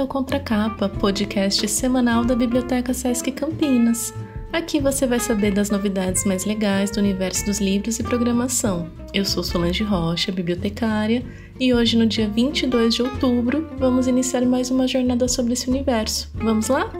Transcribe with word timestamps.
Bem-vindo 0.00 0.16
ao 0.16 0.22
Contracapa, 0.22 0.88
podcast 0.88 1.68
semanal 1.68 2.24
da 2.24 2.34
Biblioteca 2.34 2.94
Sesc 2.94 3.30
Campinas. 3.32 4.14
Aqui 4.50 4.80
você 4.80 5.06
vai 5.06 5.20
saber 5.20 5.52
das 5.52 5.68
novidades 5.68 6.24
mais 6.24 6.46
legais 6.46 6.90
do 6.90 7.00
universo 7.00 7.44
dos 7.44 7.60
livros 7.60 7.98
e 7.98 8.02
programação. 8.02 8.88
Eu 9.12 9.26
sou 9.26 9.42
Solange 9.42 9.84
Rocha, 9.84 10.32
bibliotecária, 10.32 11.22
e 11.58 11.74
hoje, 11.74 11.98
no 11.98 12.06
dia 12.06 12.26
22 12.26 12.94
de 12.94 13.02
outubro, 13.02 13.68
vamos 13.78 14.06
iniciar 14.06 14.40
mais 14.46 14.70
uma 14.70 14.88
jornada 14.88 15.28
sobre 15.28 15.52
esse 15.52 15.68
universo. 15.68 16.30
Vamos 16.34 16.68
lá? 16.68 16.90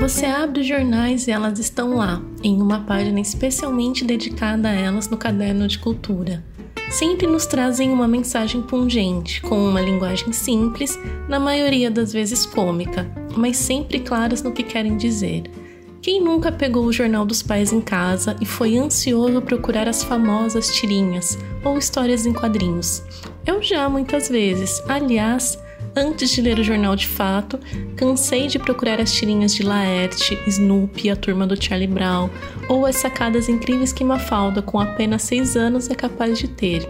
Você 0.00 0.26
abre 0.26 0.62
os 0.62 0.66
jornais 0.66 1.28
e 1.28 1.30
elas 1.30 1.60
estão 1.60 1.94
lá, 1.94 2.20
em 2.42 2.60
uma 2.60 2.80
página 2.80 3.20
especialmente 3.20 4.04
dedicada 4.04 4.70
a 4.70 4.72
elas 4.72 5.08
no 5.08 5.16
caderno 5.16 5.68
de 5.68 5.78
cultura 5.78 6.42
sempre 6.90 7.26
nos 7.26 7.46
trazem 7.46 7.90
uma 7.90 8.08
mensagem 8.08 8.62
pungente, 8.62 9.40
com 9.42 9.58
uma 9.58 9.80
linguagem 9.80 10.32
simples, 10.32 10.98
na 11.28 11.38
maioria 11.38 11.90
das 11.90 12.12
vezes 12.12 12.46
cômica, 12.46 13.10
mas 13.36 13.56
sempre 13.56 14.00
claras 14.00 14.42
no 14.42 14.52
que 14.52 14.62
querem 14.62 14.96
dizer. 14.96 15.44
Quem 16.00 16.22
nunca 16.22 16.52
pegou 16.52 16.84
o 16.84 16.92
jornal 16.92 17.26
dos 17.26 17.42
pais 17.42 17.72
em 17.72 17.80
casa 17.80 18.36
e 18.40 18.46
foi 18.46 18.78
ansioso 18.78 19.42
procurar 19.42 19.88
as 19.88 20.02
famosas 20.02 20.68
tirinhas 20.74 21.36
ou 21.64 21.76
histórias 21.76 22.24
em 22.24 22.32
quadrinhos? 22.32 23.02
Eu 23.44 23.60
já 23.62 23.88
muitas 23.88 24.28
vezes. 24.28 24.82
Aliás, 24.88 25.58
Antes 25.98 26.30
de 26.30 26.40
ler 26.40 26.60
o 26.60 26.62
jornal 26.62 26.94
de 26.94 27.08
fato, 27.08 27.58
cansei 27.96 28.46
de 28.46 28.56
procurar 28.56 29.00
as 29.00 29.12
tirinhas 29.12 29.52
de 29.52 29.64
Laerte, 29.64 30.38
Snoopy, 30.46 31.10
a 31.10 31.16
turma 31.16 31.44
do 31.44 31.60
Charlie 31.60 31.88
Brown, 31.88 32.30
ou 32.68 32.86
as 32.86 32.94
sacadas 32.94 33.48
incríveis 33.48 33.92
que 33.92 34.04
Mafalda, 34.04 34.62
com 34.62 34.78
apenas 34.78 35.22
6 35.22 35.56
anos, 35.56 35.90
é 35.90 35.96
capaz 35.96 36.38
de 36.38 36.46
ter. 36.46 36.88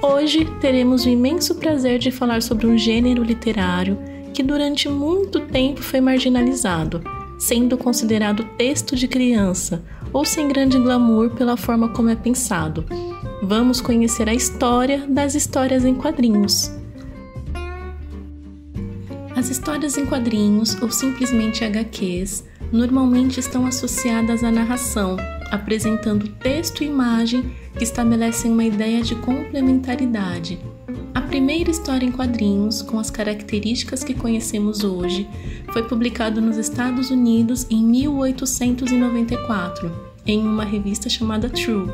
Hoje 0.00 0.44
teremos 0.60 1.04
o 1.04 1.08
imenso 1.08 1.56
prazer 1.56 1.98
de 1.98 2.12
falar 2.12 2.40
sobre 2.40 2.68
um 2.68 2.78
gênero 2.78 3.24
literário 3.24 3.98
que 4.32 4.44
durante 4.44 4.88
muito 4.88 5.40
tempo 5.40 5.82
foi 5.82 6.00
marginalizado, 6.00 7.02
sendo 7.40 7.76
considerado 7.76 8.44
texto 8.56 8.94
de 8.94 9.08
criança 9.08 9.82
ou 10.12 10.24
sem 10.24 10.46
grande 10.46 10.78
glamour 10.78 11.30
pela 11.30 11.56
forma 11.56 11.88
como 11.88 12.08
é 12.08 12.14
pensado. 12.14 12.84
Vamos 13.42 13.80
conhecer 13.80 14.28
a 14.28 14.34
história 14.34 15.04
das 15.08 15.34
histórias 15.34 15.84
em 15.84 15.96
quadrinhos. 15.96 16.77
As 19.38 19.48
histórias 19.50 19.96
em 19.96 20.04
quadrinhos 20.04 20.76
ou 20.82 20.90
simplesmente 20.90 21.64
HQs 21.64 22.44
normalmente 22.72 23.38
estão 23.38 23.66
associadas 23.66 24.42
à 24.42 24.50
narração, 24.50 25.16
apresentando 25.52 26.26
texto 26.26 26.82
e 26.82 26.88
imagem 26.88 27.54
que 27.76 27.84
estabelecem 27.84 28.50
uma 28.50 28.64
ideia 28.64 29.00
de 29.00 29.14
complementaridade. 29.14 30.58
A 31.14 31.20
primeira 31.20 31.70
história 31.70 32.04
em 32.04 32.10
quadrinhos, 32.10 32.82
com 32.82 32.98
as 32.98 33.12
características 33.12 34.02
que 34.02 34.12
conhecemos 34.12 34.82
hoje, 34.82 35.28
foi 35.72 35.84
publicada 35.84 36.40
nos 36.40 36.56
Estados 36.56 37.12
Unidos 37.12 37.64
em 37.70 37.84
1894, 37.84 39.92
em 40.26 40.40
uma 40.40 40.64
revista 40.64 41.08
chamada 41.08 41.48
True, 41.48 41.86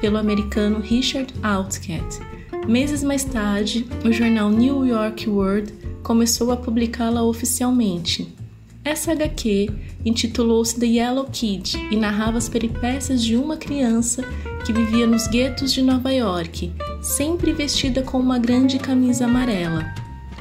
pelo 0.00 0.16
americano 0.16 0.78
Richard 0.78 1.34
Outcatt. 1.42 2.20
Meses 2.68 3.02
mais 3.02 3.24
tarde, 3.24 3.84
o 4.04 4.12
jornal 4.12 4.48
New 4.48 4.86
York 4.86 5.28
World 5.28 5.72
começou 6.04 6.52
a 6.52 6.56
publicá-la 6.56 7.24
oficialmente. 7.24 8.32
Essa 8.84 9.12
HQ 9.12 9.70
intitulou-se 10.04 10.78
The 10.78 10.86
Yellow 10.86 11.26
Kid 11.32 11.78
e 11.90 11.96
narrava 11.96 12.36
as 12.36 12.48
peripécias 12.48 13.24
de 13.24 13.34
uma 13.34 13.56
criança 13.56 14.22
que 14.66 14.72
vivia 14.72 15.06
nos 15.06 15.26
guetos 15.26 15.72
de 15.72 15.80
Nova 15.80 16.12
York, 16.12 16.70
sempre 17.00 17.52
vestida 17.54 18.02
com 18.02 18.20
uma 18.20 18.38
grande 18.38 18.78
camisa 18.78 19.24
amarela. 19.24 19.86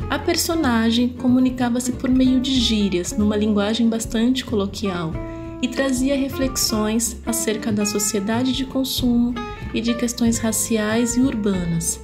A 0.09 0.19
personagem 0.19 1.07
comunicava-se 1.07 1.93
por 1.93 2.09
meio 2.09 2.41
de 2.41 2.59
gírias, 2.59 3.17
numa 3.17 3.37
linguagem 3.37 3.87
bastante 3.87 4.43
coloquial, 4.43 5.13
e 5.61 5.67
trazia 5.69 6.17
reflexões 6.17 7.15
acerca 7.25 7.71
da 7.71 7.85
sociedade 7.85 8.51
de 8.51 8.65
consumo 8.65 9.33
e 9.73 9.79
de 9.79 9.93
questões 9.93 10.37
raciais 10.37 11.15
e 11.15 11.21
urbanas. 11.21 12.01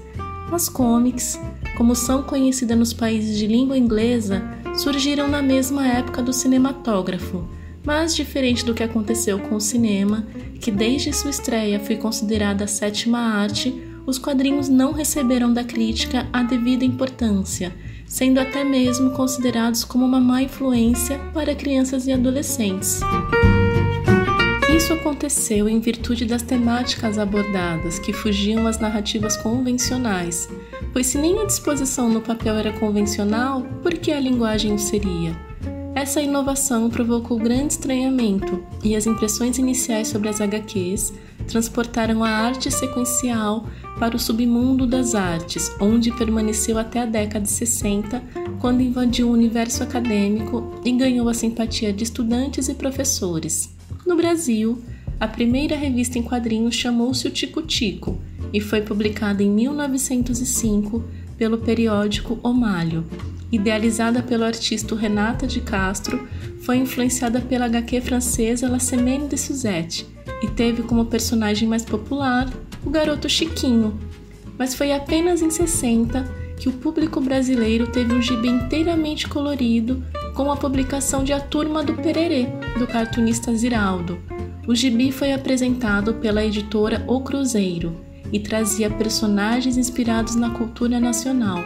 As 0.50 0.70
comics 0.70 1.38
como 1.80 1.96
são 1.96 2.22
conhecidas 2.22 2.78
nos 2.78 2.92
países 2.92 3.38
de 3.38 3.48
língua 3.48 3.78
inglesa, 3.78 4.44
surgiram 4.76 5.30
na 5.30 5.42
mesma 5.42 5.88
época 5.88 6.22
do 6.22 6.34
cinematógrafo, 6.34 7.48
mas 7.86 8.14
diferente 8.14 8.66
do 8.66 8.74
que 8.74 8.84
aconteceu 8.84 9.40
com 9.40 9.56
o 9.56 9.62
cinema, 9.62 10.28
que 10.60 10.72
desde 10.72 11.14
sua 11.14 11.30
estreia 11.30 11.80
foi 11.80 11.96
considerada 11.96 12.66
a 12.66 12.68
sétima 12.68 13.20
arte, 13.20 13.74
os 14.06 14.20
quadrinhos 14.20 14.68
não 14.68 14.92
receberam 14.92 15.54
da 15.54 15.64
crítica 15.64 16.28
a 16.34 16.44
devida 16.44 16.84
importância, 16.84 17.74
sendo 18.06 18.42
até 18.42 18.62
mesmo 18.62 19.12
considerados 19.12 19.86
como 19.86 20.06
uma 20.06 20.20
má 20.20 20.44
influência 20.44 21.18
para 21.34 21.56
crianças 21.56 22.06
e 22.08 22.12
adolescentes. 22.12 23.00
Isso 24.76 24.92
aconteceu 24.92 25.70
em 25.70 25.80
virtude 25.80 26.26
das 26.26 26.42
temáticas 26.42 27.18
abordadas, 27.18 28.00
que 28.00 28.12
fugiam 28.12 28.68
às 28.68 28.80
narrativas 28.80 29.38
convencionais, 29.38 30.50
pois 30.92 31.08
se 31.08 31.18
nem 31.18 31.40
a 31.40 31.46
disposição 31.46 32.10
no 32.10 32.22
papel 32.22 32.56
era 32.56 32.74
convencional, 32.74 33.62
por 33.82 33.94
que 33.94 34.12
a 34.12 34.20
linguagem 34.20 34.74
o 34.74 34.80
seria? 34.80 35.36
Essa 35.96 36.22
inovação 36.22 36.90
provocou 36.90 37.38
grande 37.38 37.74
estranhamento, 37.74 38.64
e 38.84 38.96
as 38.96 39.06
impressões 39.06 39.58
iniciais 39.58 40.08
sobre 40.08 40.30
as 40.30 40.40
HQs 40.40 41.14
transportaram 41.48 42.24
a 42.24 42.30
arte 42.30 42.72
sequencial 42.72 43.66
para 44.00 44.16
o 44.16 44.20
submundo 44.20 44.88
das 44.88 45.16
artes, 45.16 45.70
onde 45.82 46.12
permaneceu 46.12 46.78
até 46.78 47.02
a 47.02 47.06
década 47.06 47.46
de 47.46 47.52
60, 47.52 48.24
quando 48.60 48.82
invadiu 48.82 49.28
o 49.28 49.34
universo 49.34 49.84
acadêmico 49.84 50.80
e 50.86 50.92
ganhou 50.92 51.28
a 51.28 51.34
simpatia 51.34 51.92
de 51.92 52.04
estudantes 52.04 52.70
e 52.70 52.76
professores. 52.76 53.76
No 54.06 54.16
Brasil, 54.16 54.82
a 55.20 55.28
primeira 55.28 55.76
revista 55.76 56.18
em 56.18 56.24
quadrinhos 56.24 56.76
chamou-se 56.76 57.28
o 57.28 57.32
Tico 57.32 57.62
Tico 57.62 58.18
e 58.54 58.60
foi 58.60 58.82
publicada 58.82 59.44
em 59.44 59.50
1905 59.50 61.04
pelo 61.38 61.58
periódico 61.58 62.40
O 62.44 62.54
Malho. 62.54 63.06
Idealizada 63.52 64.22
pelo 64.22 64.44
artista 64.44 64.96
Renata 64.96 65.48
de 65.48 65.62
Castro, 65.62 66.28
foi 66.62 66.78
influenciada 66.78 67.42
pela 67.42 67.66
HQ 67.66 68.02
francesa 68.02 68.70
La 68.70 68.80
Semaine 68.80 69.28
de 69.28 69.38
Suzette 69.38 70.06
e 70.44 70.48
teve 70.48 70.84
como 70.84 71.06
personagem 71.06 71.68
mais 71.68 71.84
popular 71.84 72.48
o 72.86 72.90
garoto 72.90 73.28
Chiquinho. 73.28 73.98
Mas 74.58 74.76
foi 74.76 74.92
apenas 74.92 75.42
em 75.42 75.50
60 75.50 76.24
que 76.58 76.68
o 76.68 76.74
público 76.74 77.22
brasileiro 77.22 77.88
teve 77.88 78.14
um 78.14 78.22
gibi 78.22 78.50
inteiramente 78.50 79.28
colorido 79.28 80.04
com 80.36 80.52
a 80.52 80.58
publicação 80.58 81.24
de 81.24 81.32
A 81.32 81.40
Turma 81.40 81.84
do 81.84 81.94
Pererê, 81.94 82.48
do 82.78 82.86
cartunista 82.86 83.56
Ziraldo. 83.56 84.20
O 84.68 84.76
gibi 84.76 85.12
foi 85.12 85.32
apresentado 85.32 86.16
pela 86.16 86.46
editora 86.46 87.04
O 87.08 87.22
Cruzeiro 87.22 88.09
e 88.32 88.40
trazia 88.40 88.90
personagens 88.90 89.78
inspirados 89.78 90.36
na 90.36 90.52
cultura 90.52 91.00
nacional. 91.00 91.64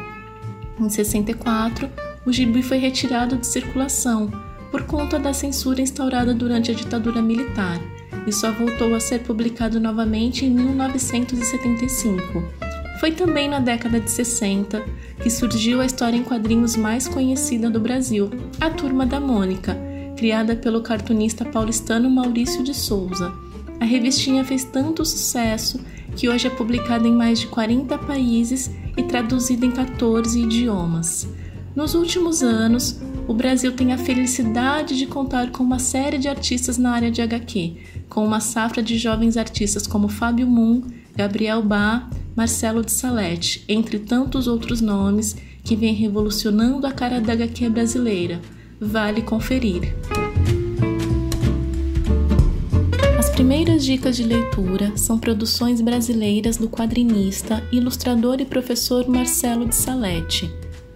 Em 0.80 0.90
64, 0.90 1.90
o 2.26 2.32
gibi 2.32 2.64
foi 2.64 2.78
retirado 2.78 3.38
de 3.38 3.46
circulação 3.46 4.32
por 4.72 4.84
conta 4.84 5.20
da 5.20 5.34
censura 5.34 5.82
instaurada 5.82 6.34
durante 6.34 6.72
a 6.72 6.74
ditadura 6.74 7.22
militar 7.22 7.80
e 8.26 8.32
só 8.32 8.52
voltou 8.52 8.96
a 8.96 9.00
ser 9.00 9.20
publicado 9.20 9.80
novamente 9.80 10.46
em 10.46 10.50
1975. 10.50 12.44
Foi 13.00 13.12
também 13.12 13.50
na 13.50 13.60
década 13.60 14.00
de 14.00 14.10
60 14.10 14.82
que 15.22 15.30
surgiu 15.30 15.82
a 15.82 15.86
história 15.86 16.18
em 16.18 16.24
quadrinhos 16.24 16.76
mais 16.76 17.08
conhecida 17.08 17.70
do 17.70 17.80
Brasil, 17.80 18.30
A 18.60 18.70
Turma 18.70 19.06
da 19.06 19.20
Mônica, 19.20 19.78
criada 20.16 20.56
pelo 20.56 20.82
cartunista 20.82 21.44
paulistano 21.44 22.10
Maurício 22.10 22.64
de 22.64 22.74
Souza. 22.74 23.34
A 23.80 23.86
revistinha 23.86 24.44
fez 24.46 24.64
tanto 24.64 25.04
sucesso 25.04 25.80
que 26.16 26.30
hoje 26.30 26.48
é 26.48 26.50
publicada 26.50 27.08
em 27.08 27.14
mais 27.14 27.40
de 27.40 27.48
40 27.48 27.98
países 28.00 28.72
e 28.96 29.04
traduzida 29.04 29.66
em 29.66 29.72
14 29.72 30.40
idiomas. 30.42 31.28
Nos 31.76 31.96
últimos 31.96 32.44
anos, 32.44 33.02
o 33.28 33.34
Brasil 33.34 33.72
tem 33.72 33.94
a 33.94 33.98
felicidade 33.98 34.98
de 34.98 35.08
contar 35.08 35.50
com 35.52 35.64
uma 35.64 35.80
série 35.80 36.18
de 36.18 36.28
artistas 36.28 36.78
na 36.78 36.92
área 36.92 37.10
de 37.10 37.22
HQ, 37.22 37.76
com 38.10 38.26
uma 38.26 38.40
safra 38.40 38.84
de 38.84 38.98
jovens 38.98 39.38
artistas 39.38 39.88
como 39.88 40.08
Fábio 40.08 40.46
Moon, 40.46 40.84
Gabriel 41.16 41.64
Bá, 41.64 42.10
Marcelo 42.36 42.84
de 42.84 42.92
Salete, 42.92 43.64
entre 43.68 44.00
tantos 44.00 44.48
outros 44.48 44.82
nomes 44.82 45.36
que 45.64 45.76
vêm 45.76 45.94
revolucionando 45.94 46.86
a 46.86 46.92
cara 46.92 47.20
da 47.22 47.34
HQ 47.34 47.70
brasileira. 47.70 48.42
Vale 48.80 49.22
conferir. 49.22 49.96
Primeiras 53.44 53.84
dicas 53.84 54.16
de 54.16 54.24
leitura 54.24 54.96
são 54.96 55.20
produções 55.20 55.82
brasileiras 55.82 56.56
do 56.56 56.70
quadrinista, 56.70 57.62
ilustrador 57.74 58.40
e 58.40 58.46
professor 58.46 59.06
Marcelo 59.06 59.66
de 59.66 59.76
Salete. 59.76 60.50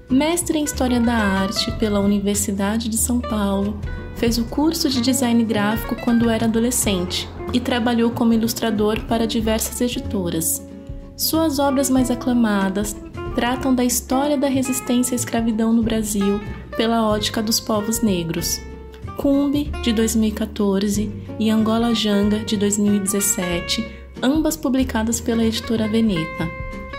Mestre 0.10 0.58
em 0.58 0.64
História 0.64 1.02
da 1.02 1.14
Arte 1.14 1.70
pela 1.74 2.00
Universidade 2.00 2.88
de 2.88 2.96
São 2.96 3.20
Paulo, 3.20 3.78
fez 4.16 4.38
o 4.38 4.46
curso 4.46 4.90
de 4.90 5.02
design 5.02 5.44
gráfico 5.44 5.98
quando 6.06 6.30
era 6.30 6.46
adolescente 6.46 7.28
e 7.52 7.60
trabalhou 7.60 8.12
como 8.12 8.32
ilustrador 8.32 9.02
para 9.02 9.28
diversas 9.28 9.82
editoras. 9.82 10.66
Suas 11.18 11.60
obras 11.60 11.90
mais 11.90 12.10
aclamadas 12.10 12.96
tratam 13.36 13.76
da 13.76 13.84
história 13.84 14.38
da 14.38 14.48
resistência 14.48 15.14
à 15.14 15.18
escravidão 15.18 15.74
no 15.74 15.84
Brasil 15.84 16.40
pela 16.78 17.10
ótica 17.10 17.44
dos 17.44 17.60
povos 17.60 18.02
negros. 18.02 18.62
Cumbi, 19.18 19.72
de 19.82 19.92
2014, 19.92 21.12
e 21.40 21.50
Angola 21.50 21.94
Janga, 21.94 22.38
de 22.40 22.56
2017, 22.56 23.84
ambas 24.22 24.56
publicadas 24.56 25.20
pela 25.20 25.44
editora 25.44 25.88
Veneta. 25.88 26.48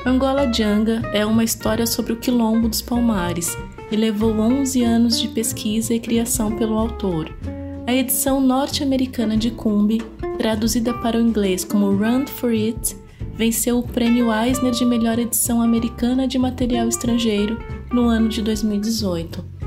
Angola 0.04 0.52
Janga 0.52 1.00
é 1.14 1.24
uma 1.24 1.44
história 1.44 1.86
sobre 1.86 2.12
o 2.12 2.16
quilombo 2.16 2.68
dos 2.68 2.82
Palmares 2.82 3.56
e 3.90 3.96
levou 3.96 4.32
11 4.32 4.82
anos 4.82 5.20
de 5.20 5.28
pesquisa 5.28 5.94
e 5.94 6.00
criação 6.00 6.56
pelo 6.56 6.76
autor. 6.76 7.32
A 7.86 7.94
edição 7.94 8.40
norte-americana 8.40 9.36
de 9.36 9.52
Cumbi, 9.52 10.02
traduzida 10.36 10.92
para 10.94 11.18
o 11.18 11.20
inglês 11.20 11.64
como 11.64 11.92
Run 11.92 12.26
for 12.26 12.50
It, 12.50 12.96
venceu 13.36 13.78
o 13.78 13.86
prêmio 13.86 14.32
Eisner 14.32 14.72
de 14.72 14.84
melhor 14.84 15.20
edição 15.20 15.62
americana 15.62 16.26
de 16.26 16.36
material 16.36 16.88
estrangeiro 16.88 17.56
no 17.92 18.08
ano 18.08 18.28
de 18.28 18.42
2018. 18.42 19.57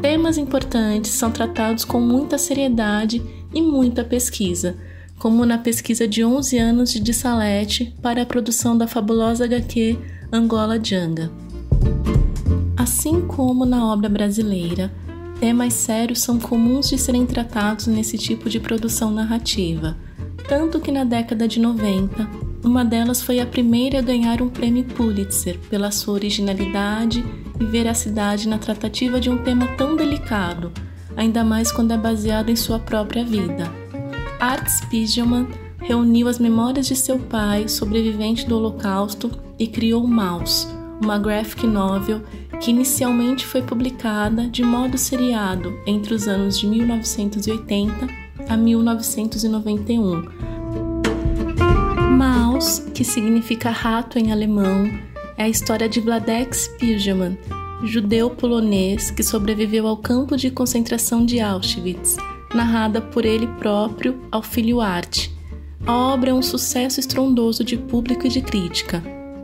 Temas 0.00 0.38
importantes 0.38 1.10
são 1.10 1.30
tratados 1.30 1.84
com 1.84 2.00
muita 2.00 2.38
seriedade 2.38 3.20
e 3.52 3.60
muita 3.60 4.04
pesquisa, 4.04 4.76
como 5.18 5.44
na 5.44 5.58
pesquisa 5.58 6.06
de 6.06 6.24
11 6.24 6.56
anos 6.56 6.92
de 6.92 7.00
Dissalete 7.00 7.92
para 8.00 8.22
a 8.22 8.26
produção 8.26 8.78
da 8.78 8.86
fabulosa 8.86 9.44
HQ 9.44 9.98
Angola 10.32 10.78
Janga. 10.82 11.32
Assim 12.76 13.22
como 13.22 13.64
na 13.64 13.92
obra 13.92 14.08
brasileira, 14.08 14.92
temas 15.40 15.74
sérios 15.74 16.20
são 16.20 16.38
comuns 16.38 16.88
de 16.88 16.96
serem 16.96 17.26
tratados 17.26 17.88
nesse 17.88 18.16
tipo 18.16 18.48
de 18.48 18.60
produção 18.60 19.10
narrativa, 19.10 19.96
tanto 20.48 20.78
que 20.78 20.92
na 20.92 21.02
década 21.02 21.48
de 21.48 21.58
90, 21.58 22.28
uma 22.62 22.84
delas 22.84 23.20
foi 23.20 23.40
a 23.40 23.46
primeira 23.46 23.98
a 23.98 24.02
ganhar 24.02 24.40
um 24.40 24.48
prêmio 24.48 24.84
Pulitzer 24.84 25.58
pela 25.68 25.90
sua 25.90 26.14
originalidade 26.14 27.24
e 27.60 27.64
veracidade 27.64 28.48
na 28.48 28.58
tratativa 28.58 29.20
de 29.20 29.30
um 29.30 29.38
tema 29.38 29.66
tão 29.76 29.96
delicado, 29.96 30.72
ainda 31.16 31.42
mais 31.44 31.72
quando 31.72 31.92
é 31.92 31.96
baseado 31.96 32.50
em 32.50 32.56
sua 32.56 32.78
própria 32.78 33.24
vida. 33.24 33.70
Art 34.40 34.68
Spiegelman 34.68 35.48
reuniu 35.78 36.28
as 36.28 36.38
memórias 36.38 36.86
de 36.86 36.94
seu 36.94 37.18
pai, 37.18 37.68
sobrevivente 37.68 38.46
do 38.46 38.56
Holocausto, 38.56 39.30
e 39.58 39.66
criou 39.66 40.06
Maus, 40.06 40.68
uma 41.02 41.18
graphic 41.18 41.66
novel 41.66 42.22
que 42.60 42.70
inicialmente 42.70 43.46
foi 43.46 43.62
publicada 43.62 44.48
de 44.48 44.62
modo 44.62 44.98
seriado 44.98 45.78
entre 45.86 46.14
os 46.14 46.26
anos 46.28 46.58
de 46.58 46.66
1980 46.66 48.08
a 48.48 48.56
1991. 48.56 50.22
Maus, 52.16 52.80
que 52.94 53.04
significa 53.04 53.70
rato 53.70 54.18
em 54.18 54.32
alemão, 54.32 54.90
é 55.38 55.44
a 55.44 55.48
história 55.48 55.88
de 55.88 56.00
Vladek 56.00 56.54
Spiegelman, 56.54 57.38
judeu 57.84 58.28
polonês 58.28 59.12
que 59.12 59.22
sobreviveu 59.22 59.86
ao 59.86 59.96
campo 59.96 60.36
de 60.36 60.50
concentração 60.50 61.24
de 61.24 61.38
Auschwitz, 61.38 62.16
narrada 62.52 63.00
por 63.00 63.24
ele 63.24 63.46
próprio 63.46 64.20
ao 64.32 64.42
filho 64.42 64.80
Art. 64.80 65.28
A 65.86 65.96
obra 66.12 66.30
é 66.30 66.34
um 66.34 66.42
sucesso 66.42 66.98
estrondoso 66.98 67.62
de 67.62 67.76
público 67.76 68.26
e 68.26 68.28
de 68.28 68.42
crítica. 68.42 69.00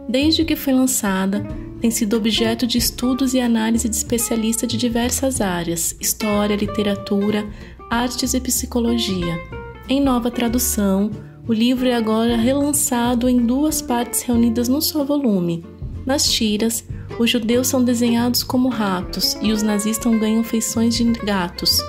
Desde 0.09 0.45
que 0.45 0.57
foi 0.57 0.73
lançada, 0.73 1.47
tem 1.81 1.93
sido 1.93 2.17
objeto 2.17 2.67
de 2.67 2.77
estudos 2.77 3.33
e 3.33 3.41
análise 3.41 3.89
de 3.89 3.95
especialistas 3.95 4.69
de 4.69 4.77
diversas 4.77 5.41
áreas: 5.41 5.97
história, 6.01 6.57
literatura, 6.57 7.47
artes 7.89 8.35
e 8.35 8.41
psicologia. 8.41 9.41
Em 9.89 10.01
nova 10.01 10.29
tradução, 10.29 11.11
o 11.47 11.53
livro 11.53 11.87
é 11.87 11.95
agora 11.95 12.37
relançado 12.37 13.29
em 13.29 13.47
duas 13.47 13.81
partes 13.81 14.23
reunidas 14.23 14.69
num 14.69 14.81
só 14.81 15.05
volume 15.05 15.65
nas 16.07 16.31
tiras, 16.31 16.85
os 17.19 17.31
judeus 17.31 17.69
são 17.69 17.83
desenhados 17.83 18.43
como 18.43 18.69
ratos 18.69 19.37
e 19.41 19.53
os 19.53 19.63
nazistas 19.63 20.19
ganham 20.19 20.45
feições 20.45 20.95
de 20.95 21.05
gatos. 21.05 21.81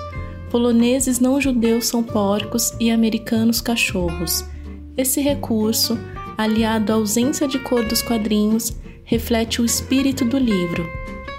Poloneses 0.50 1.20
não 1.20 1.40
judeus 1.40 1.86
são 1.86 2.02
porcos 2.02 2.72
e 2.80 2.90
americanos 2.90 3.60
cachorros. 3.60 4.44
Esse 4.96 5.20
recurso, 5.20 5.98
aliado 6.38 6.92
à 6.92 6.94
ausência 6.94 7.46
de 7.46 7.58
cor 7.58 7.84
dos 7.84 8.00
quadrinhos, 8.00 8.74
reflete 9.04 9.60
o 9.60 9.64
espírito 9.64 10.24
do 10.24 10.38
livro. 10.38 10.88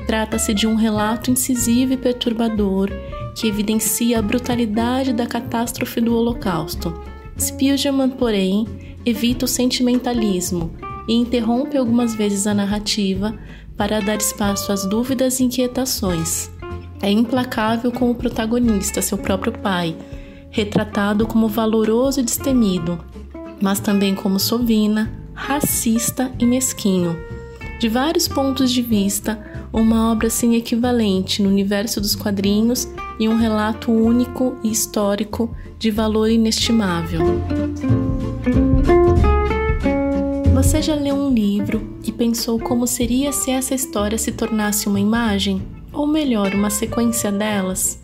Trata-se 0.05 0.53
de 0.53 0.67
um 0.67 0.75
relato 0.75 1.31
incisivo 1.31 1.93
e 1.93 1.97
perturbador 1.97 2.89
que 3.35 3.47
evidencia 3.47 4.19
a 4.19 4.21
brutalidade 4.21 5.13
da 5.13 5.25
catástrofe 5.25 5.99
do 5.99 6.15
Holocausto. 6.15 6.93
Spielman, 7.39 8.09
porém, 8.09 8.65
evita 9.05 9.45
o 9.45 9.47
sentimentalismo 9.47 10.71
e 11.07 11.13
interrompe 11.13 11.77
algumas 11.77 12.15
vezes 12.15 12.47
a 12.47 12.53
narrativa 12.53 13.37
para 13.75 13.99
dar 13.99 14.17
espaço 14.17 14.71
às 14.71 14.85
dúvidas 14.85 15.39
e 15.39 15.43
inquietações. 15.43 16.51
É 17.01 17.11
implacável 17.11 17.91
com 17.91 18.09
o 18.09 18.15
protagonista, 18.15 19.01
seu 19.01 19.17
próprio 19.17 19.53
pai, 19.53 19.95
retratado 20.49 21.27
como 21.27 21.47
valoroso 21.47 22.19
e 22.19 22.23
destemido, 22.23 22.99
mas 23.61 23.79
também 23.79 24.15
como 24.15 24.39
sovina, 24.39 25.11
racista 25.33 26.31
e 26.39 26.45
mesquinho. 26.45 27.15
De 27.79 27.87
vários 27.87 28.27
pontos 28.27 28.71
de 28.71 28.81
vista, 28.81 29.39
uma 29.71 30.11
obra 30.11 30.29
sem 30.29 30.55
equivalente 30.55 31.43
no 31.43 31.49
universo 31.49 32.01
dos 32.01 32.15
quadrinhos 32.15 32.87
e 33.19 33.29
um 33.29 33.37
relato 33.37 33.91
único 33.91 34.57
e 34.63 34.71
histórico 34.71 35.55
de 35.77 35.91
valor 35.91 36.29
inestimável. 36.29 37.21
Você 40.57 40.81
já 40.81 40.95
leu 40.95 41.13
um 41.13 41.31
livro 41.31 41.99
e 42.03 42.11
pensou 42.11 42.59
como 42.59 42.87
seria 42.87 43.31
se 43.31 43.51
essa 43.51 43.75
história 43.75 44.17
se 44.17 44.31
tornasse 44.31 44.89
uma 44.89 44.99
imagem? 44.99 45.61
Ou 45.93 46.07
melhor, 46.07 46.51
uma 46.55 46.71
sequência 46.71 47.31
delas? 47.31 48.01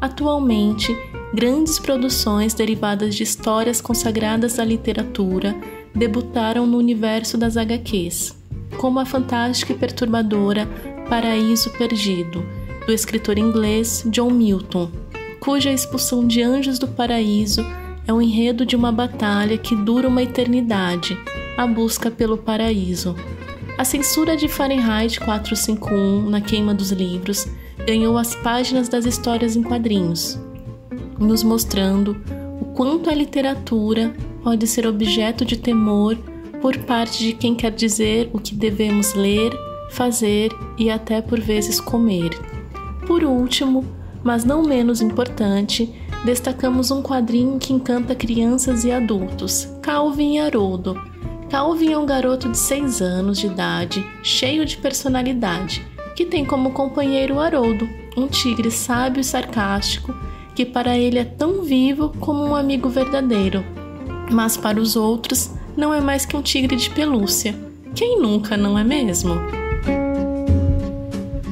Atualmente, 0.00 0.96
grandes 1.34 1.78
produções 1.78 2.54
derivadas 2.54 3.14
de 3.14 3.22
histórias 3.22 3.78
consagradas 3.78 4.58
à 4.58 4.64
literatura 4.64 5.54
debutaram 5.94 6.66
no 6.66 6.78
universo 6.78 7.36
das 7.36 7.58
HQs, 7.58 8.34
como 8.78 8.98
a 8.98 9.04
fantástica 9.04 9.74
e 9.74 9.76
perturbadora 9.76 10.66
Paraíso 11.10 11.68
Perdido, 11.76 12.42
do 12.86 12.92
escritor 12.94 13.36
inglês 13.36 14.02
John 14.06 14.30
Milton, 14.30 14.90
cuja 15.38 15.70
expulsão 15.70 16.26
de 16.26 16.42
anjos 16.42 16.78
do 16.78 16.88
paraíso 16.88 17.62
é 18.08 18.12
o 18.14 18.22
enredo 18.22 18.64
de 18.64 18.74
uma 18.74 18.90
batalha 18.90 19.58
que 19.58 19.76
dura 19.76 20.08
uma 20.08 20.22
eternidade 20.22 21.18
a 21.62 21.66
busca 21.66 22.10
pelo 22.10 22.36
paraíso. 22.36 23.14
A 23.78 23.84
censura 23.84 24.36
de 24.36 24.48
Fahrenheit 24.48 25.20
451 25.20 26.28
na 26.28 26.40
queima 26.40 26.74
dos 26.74 26.90
livros 26.90 27.46
ganhou 27.86 28.18
as 28.18 28.34
páginas 28.34 28.88
das 28.88 29.06
histórias 29.06 29.54
em 29.54 29.62
quadrinhos, 29.62 30.38
nos 31.18 31.42
mostrando 31.42 32.16
o 32.60 32.64
quanto 32.66 33.08
a 33.08 33.14
literatura 33.14 34.12
pode 34.42 34.66
ser 34.66 34.86
objeto 34.86 35.44
de 35.44 35.56
temor 35.56 36.16
por 36.60 36.76
parte 36.78 37.18
de 37.18 37.32
quem 37.32 37.54
quer 37.54 37.70
dizer 37.70 38.28
o 38.32 38.40
que 38.40 38.54
devemos 38.54 39.14
ler, 39.14 39.52
fazer 39.90 40.50
e 40.76 40.90
até 40.90 41.22
por 41.22 41.40
vezes 41.40 41.80
comer. 41.80 42.30
Por 43.06 43.22
último, 43.22 43.84
mas 44.22 44.44
não 44.44 44.62
menos 44.62 45.00
importante, 45.00 45.92
destacamos 46.24 46.90
um 46.90 47.02
quadrinho 47.02 47.58
que 47.58 47.72
encanta 47.72 48.14
crianças 48.14 48.84
e 48.84 48.90
adultos, 48.90 49.68
Calvin 49.80 50.36
e 50.36 50.38
Haroldo, 50.40 51.11
Calvin 51.52 51.92
é 51.92 51.98
um 51.98 52.06
garoto 52.06 52.48
de 52.48 52.56
6 52.56 53.02
anos 53.02 53.38
de 53.38 53.46
idade, 53.46 54.02
cheio 54.22 54.64
de 54.64 54.78
personalidade, 54.78 55.86
que 56.16 56.24
tem 56.24 56.46
como 56.46 56.70
companheiro 56.70 57.38
Haroldo, 57.38 57.86
um 58.16 58.26
tigre 58.26 58.70
sábio 58.70 59.20
e 59.20 59.24
sarcástico, 59.24 60.14
que 60.54 60.64
para 60.64 60.96
ele 60.96 61.18
é 61.18 61.26
tão 61.26 61.60
vivo 61.60 62.08
como 62.18 62.42
um 62.42 62.56
amigo 62.56 62.88
verdadeiro. 62.88 63.62
Mas 64.30 64.56
para 64.56 64.80
os 64.80 64.96
outros, 64.96 65.50
não 65.76 65.92
é 65.92 66.00
mais 66.00 66.24
que 66.24 66.34
um 66.34 66.40
tigre 66.40 66.74
de 66.74 66.88
pelúcia. 66.88 67.54
Quem 67.94 68.18
nunca, 68.18 68.56
não 68.56 68.78
é 68.78 68.82
mesmo? 68.82 69.34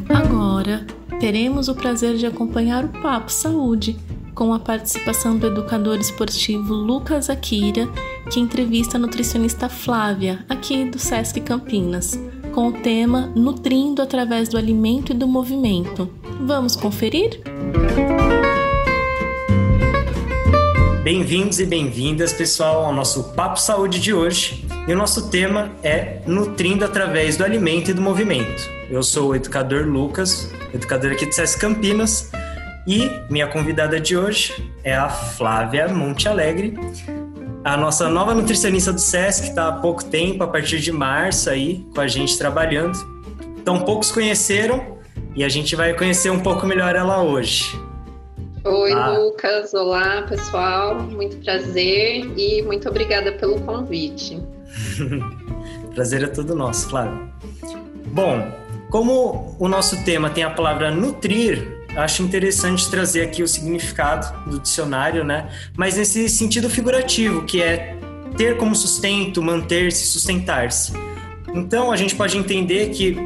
Agora, 0.09 0.87
teremos 1.21 1.69
o 1.69 1.75
prazer 1.75 2.16
de 2.16 2.25
acompanhar 2.25 2.87
o 2.87 3.02
Papo 3.02 3.30
Saúde 3.30 3.99
com 4.40 4.54
a 4.54 4.59
participação 4.59 5.37
do 5.37 5.49
educador 5.49 5.99
esportivo 5.99 6.73
Lucas 6.73 7.28
Akira, 7.28 7.87
que 8.32 8.40
entrevista 8.40 8.97
a 8.97 8.99
nutricionista 8.99 9.68
Flávia, 9.68 10.47
aqui 10.49 10.87
do 10.87 10.99
SESC 10.99 11.42
Campinas, 11.42 12.18
com 12.54 12.68
o 12.68 12.73
tema 12.73 13.30
Nutrindo 13.37 14.00
através 14.00 14.49
do 14.49 14.56
alimento 14.56 15.12
e 15.12 15.14
do 15.14 15.28
movimento. 15.28 16.11
Vamos 16.40 16.75
conferir? 16.75 17.42
Bem-vindos 21.04 21.61
e 21.61 21.66
bem-vindas, 21.66 22.32
pessoal, 22.32 22.87
ao 22.87 22.94
nosso 22.94 23.35
Papo 23.35 23.61
Saúde 23.61 24.00
de 24.00 24.14
hoje. 24.14 24.64
E 24.88 24.92
o 24.94 24.97
nosso 24.97 25.28
tema 25.28 25.70
é 25.82 26.23
Nutrindo 26.26 26.82
através 26.82 27.37
do 27.37 27.44
alimento 27.44 27.90
e 27.90 27.92
do 27.92 28.00
movimento. 28.00 28.62
Eu 28.90 29.02
sou 29.02 29.32
o 29.32 29.35
educador 29.35 29.87
Lucas, 29.87 30.50
educador 30.73 31.12
aqui 31.12 31.26
do 31.26 31.35
SESC 31.35 31.61
Campinas, 31.61 32.30
e 32.87 33.10
minha 33.28 33.46
convidada 33.46 34.00
de 34.00 34.16
hoje 34.16 34.72
é 34.82 34.94
a 34.94 35.08
Flávia 35.08 35.88
Monte 35.88 36.28
Alegre, 36.28 36.75
a 37.62 37.76
nossa 37.76 38.08
nova 38.08 38.34
nutricionista 38.34 38.92
do 38.92 39.00
SESC, 39.00 39.42
que 39.42 39.49
está 39.50 39.68
há 39.68 39.72
pouco 39.72 40.04
tempo, 40.04 40.42
a 40.42 40.49
partir 40.49 40.80
de 40.80 40.90
março 40.90 41.50
aí, 41.50 41.87
com 41.94 42.00
a 42.00 42.08
gente 42.08 42.38
trabalhando. 42.38 42.99
Então, 43.58 43.80
poucos 43.80 44.10
conheceram 44.10 44.99
e 45.37 45.44
a 45.44 45.49
gente 45.49 45.76
vai 45.76 45.94
conhecer 45.94 46.30
um 46.30 46.40
pouco 46.40 46.66
melhor 46.66 46.96
ela 46.96 47.22
hoje. 47.22 47.78
Oi, 48.64 48.92
ah. 48.92 49.10
Lucas. 49.10 49.75
Olá, 49.75 50.22
pessoal. 50.22 51.00
Muito 51.02 51.37
prazer 51.38 52.30
e 52.37 52.62
muito 52.62 52.88
obrigada 52.88 53.32
pelo 53.32 53.60
convite. 53.60 54.42
prazer 55.94 56.22
é 56.22 56.26
todo 56.26 56.54
nosso, 56.54 56.88
claro. 56.88 57.30
Bom, 58.06 58.50
como 58.90 59.56
o 59.58 59.68
nosso 59.68 60.02
tema 60.04 60.30
tem 60.30 60.44
a 60.44 60.50
palavra 60.50 60.90
nutrir, 60.90 61.79
acho 61.97 62.23
interessante 62.23 62.90
trazer 62.90 63.23
aqui 63.23 63.42
o 63.42 63.49
significado 63.49 64.50
do 64.50 64.59
dicionário, 64.61 65.25
né? 65.25 65.49
Mas 65.76 65.97
nesse 65.97 66.28
sentido 66.28 66.70
figurativo, 66.70 67.44
que 67.44 67.62
é 67.62 67.97
ter 68.37 68.56
como 68.56 68.75
sustento, 68.75 69.42
manter-se, 69.42 70.06
sustentar-se. 70.06 70.92
Então 71.54 71.90
a 71.90 71.97
gente 71.97 72.14
pode 72.14 72.38
entender 72.38 72.90
que 72.90 73.16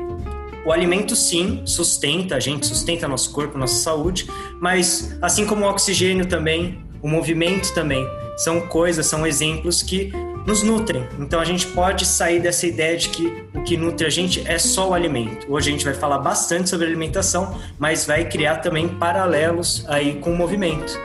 o 0.64 0.73
alimento 0.73 1.14
sim 1.14 1.62
sustenta 1.66 2.37
a 2.37 2.40
gente, 2.40 2.66
sustenta 2.66 3.06
nosso 3.06 3.30
corpo, 3.33 3.59
nossa 3.59 3.83
saúde, 3.83 4.26
mas 4.61 5.16
assim 5.21 5.44
como 5.44 5.64
o 5.64 5.68
oxigênio 5.68 6.26
também, 6.26 6.83
o 7.02 7.09
movimento 7.09 7.73
também, 7.75 8.06
são 8.37 8.62
coisas, 8.62 9.06
são 9.06 9.26
exemplos 9.26 9.83
que 9.83 10.11
nos 10.47 10.63
nutrem. 10.63 11.07
Então 11.19 11.41
a 11.41 11.45
gente 11.45 11.67
pode 11.69 12.05
sair 12.05 12.41
dessa 12.41 12.67
ideia 12.67 12.97
de 12.97 13.09
que 13.09 13.45
o 13.55 13.63
que 13.63 13.77
nutre 13.77 14.07
a 14.07 14.11
gente 14.11 14.43
é 14.47 14.59
só 14.59 14.91
o 14.91 14.95
alimento. 14.95 15.47
Hoje 15.51 15.71
a 15.71 15.73
gente 15.73 15.85
vai 15.85 15.95
falar 15.95 16.19
bastante 16.19 16.69
sobre 16.69 16.87
alimentação, 16.87 17.59
mas 17.79 18.07
vai 18.07 18.25
criar 18.27 18.57
também 18.57 18.89
paralelos 18.89 19.85
aí 19.89 20.15
com 20.17 20.33
o 20.33 20.37
movimento. 20.37 20.99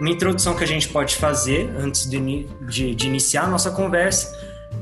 Uma 0.00 0.10
introdução 0.10 0.54
que 0.54 0.64
a 0.64 0.66
gente 0.66 0.88
pode 0.88 1.16
fazer 1.16 1.70
antes 1.78 2.08
de, 2.08 2.46
de, 2.68 2.94
de 2.94 3.06
iniciar 3.06 3.44
a 3.44 3.46
nossa 3.46 3.70
conversa 3.70 4.36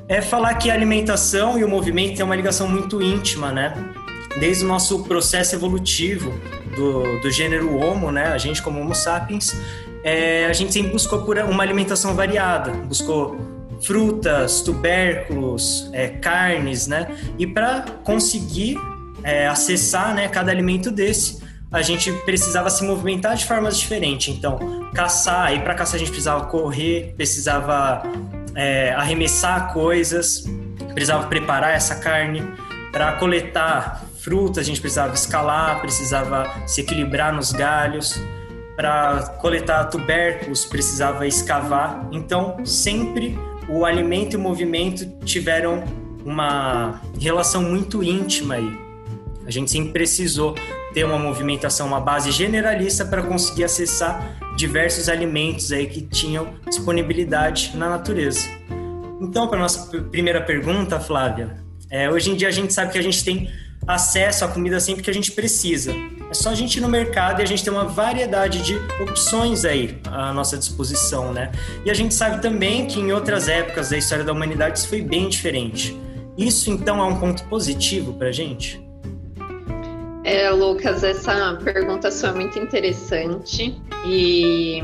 é 0.09 0.21
falar 0.21 0.55
que 0.55 0.71
a 0.71 0.75
alimentação 0.75 1.59
e 1.59 1.65
o 1.65 1.69
movimento 1.69 2.17
têm 2.17 2.25
uma 2.25 2.35
ligação 2.35 2.67
muito 2.67 3.01
íntima, 3.01 3.53
né? 3.53 3.75
Desde 4.41 4.65
o 4.65 4.69
nosso 4.69 5.05
processo 5.05 5.55
evolutivo 5.55 6.33
do, 6.75 7.21
do 7.21 7.31
gênero 7.31 7.77
Homo, 7.77 8.11
né? 8.11 8.27
A 8.29 8.39
gente 8.39 8.61
como 8.61 8.81
Homo 8.81 8.95
sapiens, 8.95 9.55
é, 10.03 10.47
a 10.47 10.53
gente 10.53 10.73
sempre 10.73 10.91
buscou 10.91 11.23
por 11.23 11.39
uma 11.39 11.63
alimentação 11.63 12.15
variada, 12.15 12.73
buscou 12.73 13.54
frutas, 13.83 14.61
tubérculos, 14.63 15.89
é, 15.93 16.09
carnes, 16.09 16.87
né? 16.87 17.09
E 17.39 17.47
para 17.47 17.83
conseguir 18.05 18.77
é, 19.23 19.47
acessar 19.47 20.15
né, 20.15 20.29
cada 20.29 20.51
alimento 20.51 20.91
desse, 20.91 21.43
a 21.73 21.83
gente 21.83 22.13
precisava 22.25 22.71
se 22.71 22.85
movimentar 22.85 23.35
de 23.35 23.45
formas 23.45 23.77
diferentes. 23.77 24.33
Então, 24.33 24.89
caçar, 24.95 25.47
aí 25.47 25.61
para 25.61 25.75
caçar 25.75 25.97
a 25.97 25.99
gente 25.99 26.11
precisava 26.11 26.47
correr, 26.47 27.15
precisava 27.17 28.03
é, 28.55 28.93
arremessar 28.93 29.73
coisas, 29.73 30.45
precisava 30.95 31.27
preparar 31.27 31.75
essa 31.75 31.97
carne. 31.97 32.43
Para 32.93 33.15
coletar 33.15 34.05
frutas, 34.21 34.59
a 34.59 34.63
gente 34.63 34.81
precisava 34.81 35.15
escalar, 35.15 35.81
precisava 35.81 36.49
se 36.65 36.81
equilibrar 36.81 37.33
nos 37.33 37.51
galhos. 37.51 38.23
Para 38.77 39.37
coletar 39.41 39.85
tubérculos, 39.85 40.65
precisava 40.65 41.27
escavar. 41.27 42.09
Então, 42.13 42.65
sempre 42.65 43.37
o 43.75 43.85
alimento 43.85 44.35
e 44.35 44.37
o 44.37 44.41
movimento 44.41 45.05
tiveram 45.25 45.83
uma 46.25 47.01
relação 47.21 47.61
muito 47.61 48.05
íntima 48.05 48.55
aí. 48.55 48.79
A 49.45 49.51
gente 49.51 49.69
sempre 49.69 49.93
precisou 49.93 50.55
ter 50.95 51.05
uma 51.05 51.19
movimentação, 51.19 51.89
uma 51.89 52.01
base 52.01 52.31
generalista 52.31 53.05
para 53.05 53.21
conseguir 53.21 53.65
acessar 53.65 54.39
diversos 54.57 55.09
alimentos 55.09 55.73
aí 55.73 55.89
que 55.89 56.03
tinham 56.03 56.55
disponibilidade 56.69 57.73
na 57.75 57.91
natureza. 57.91 58.49
Então, 59.21 59.49
para 59.49 59.59
nossa 59.59 59.91
primeira 60.03 60.41
pergunta, 60.41 61.01
Flávia, 61.01 61.57
é, 61.91 62.09
hoje 62.09 62.31
em 62.31 62.37
dia 62.37 62.49
a 62.49 62.53
gente 62.53 62.73
sabe 62.73 62.93
que 62.93 62.99
a 62.99 63.03
gente 63.03 63.25
tem 63.25 63.51
acesso 63.87 64.45
à 64.45 64.49
comida 64.49 64.81
sempre 64.81 65.03
que 65.03 65.11
a 65.11 65.15
gente 65.15 65.33
precisa. 65.33 65.93
É 66.31 66.35
só 66.35 66.51
a 66.51 66.55
gente 66.55 66.77
ir 66.77 66.81
no 66.81 66.89
mercado 66.89 67.41
e 67.41 67.43
a 67.43 67.47
gente 67.47 67.63
tem 67.63 67.73
uma 67.73 67.85
variedade 67.85 68.63
de 68.63 68.75
opções 69.03 69.65
aí 69.65 69.99
à 70.07 70.33
nossa 70.33 70.57
disposição, 70.57 71.33
né? 71.33 71.53
E 71.85 71.91
a 71.91 71.95
gente 71.95 72.15
sabe 72.15 72.41
também 72.41 72.87
que 72.87 72.99
em 72.99 73.13
outras 73.13 73.49
épocas 73.49 73.91
da 73.91 73.99
história 73.99 74.25
da 74.25 74.33
humanidade 74.33 74.79
isso 74.79 74.89
foi 74.89 75.03
bem 75.03 75.29
diferente. 75.29 75.97
Isso 76.37 76.71
então 76.71 76.99
é 76.99 77.05
um 77.05 77.19
ponto 77.19 77.45
positivo 77.45 78.15
para 78.15 78.29
a 78.29 78.33
gente? 78.33 78.83
É, 80.25 80.51
Lucas, 80.51 81.05
essa 81.05 81.55
pergunta 81.63 82.11
sua 82.11 82.31
é 82.31 82.33
muito 82.33 82.59
interessante 82.59 83.79
e 84.07 84.83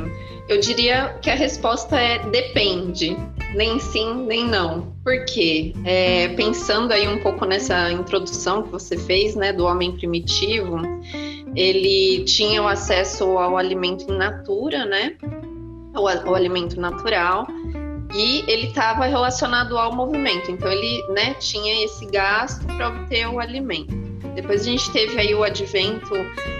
eu 0.48 0.60
diria 0.60 1.16
que 1.22 1.30
a 1.30 1.34
resposta 1.34 1.98
é 1.98 2.18
depende 2.28 3.16
nem 3.54 3.78
sim, 3.78 4.26
nem 4.26 4.46
não. 4.46 4.92
Por 5.02 5.24
quê? 5.24 5.72
É, 5.84 6.28
pensando 6.28 6.92
aí 6.92 7.08
um 7.08 7.18
pouco 7.18 7.44
nessa 7.44 7.90
introdução 7.90 8.62
que 8.62 8.70
você 8.70 8.96
fez, 8.96 9.34
né, 9.34 9.52
do 9.52 9.64
homem 9.64 9.92
primitivo, 9.92 10.80
ele 11.54 12.24
tinha 12.24 12.62
o 12.62 12.68
acesso 12.68 13.24
ao 13.38 13.56
alimento 13.56 14.10
in 14.10 14.16
natura, 14.16 14.84
né, 14.84 15.16
ao 15.94 16.34
alimento 16.34 16.80
natural, 16.80 17.46
e 18.14 18.44
ele 18.46 18.68
estava 18.68 19.06
relacionado 19.06 19.76
ao 19.78 19.94
movimento. 19.94 20.50
Então 20.50 20.70
ele, 20.70 21.02
né, 21.08 21.34
tinha 21.34 21.84
esse 21.84 22.06
gasto 22.06 22.64
para 22.66 22.88
obter 22.88 23.28
o 23.28 23.38
alimento. 23.38 24.09
Depois 24.40 24.62
a 24.62 24.64
gente 24.64 24.90
teve 24.90 25.20
aí 25.20 25.34
o 25.34 25.44
advento 25.44 26.14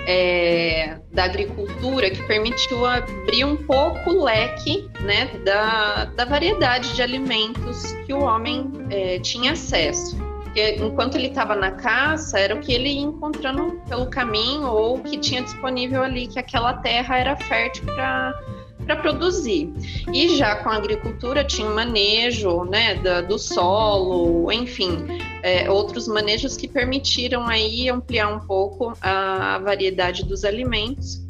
é, 0.06 0.98
da 1.10 1.24
agricultura 1.24 2.10
que 2.10 2.22
permitiu 2.24 2.84
abrir 2.84 3.44
um 3.46 3.56
pouco 3.56 4.10
o 4.10 4.24
leque 4.24 4.86
né, 5.00 5.26
da, 5.46 6.04
da 6.04 6.26
variedade 6.26 6.94
de 6.94 7.00
alimentos 7.00 7.92
que 8.04 8.12
o 8.12 8.20
homem 8.20 8.70
é, 8.90 9.18
tinha 9.20 9.52
acesso. 9.52 10.14
Porque 10.42 10.76
enquanto 10.78 11.14
ele 11.14 11.28
estava 11.28 11.56
na 11.56 11.70
caça, 11.70 12.38
era 12.38 12.54
o 12.54 12.60
que 12.60 12.70
ele 12.70 12.90
ia 12.90 13.00
encontrando 13.00 13.80
pelo 13.88 14.10
caminho 14.10 14.66
ou 14.66 14.98
que 14.98 15.16
tinha 15.16 15.40
disponível 15.40 16.02
ali, 16.02 16.26
que 16.26 16.38
aquela 16.38 16.74
terra 16.74 17.16
era 17.16 17.34
fértil 17.34 17.86
para 17.86 18.38
para 18.84 18.96
produzir. 18.96 19.72
E 20.12 20.36
já 20.36 20.56
com 20.56 20.68
a 20.68 20.76
agricultura 20.76 21.44
tinha 21.44 21.66
um 21.66 21.74
manejo 21.74 22.64
né, 22.64 22.94
da, 22.96 23.20
do 23.20 23.38
solo, 23.38 24.50
enfim, 24.52 25.06
é, 25.42 25.70
outros 25.70 26.08
manejos 26.08 26.56
que 26.56 26.68
permitiram 26.68 27.46
aí 27.46 27.88
ampliar 27.88 28.28
um 28.28 28.40
pouco 28.40 28.92
a, 29.00 29.56
a 29.56 29.58
variedade 29.58 30.24
dos 30.24 30.44
alimentos 30.44 31.24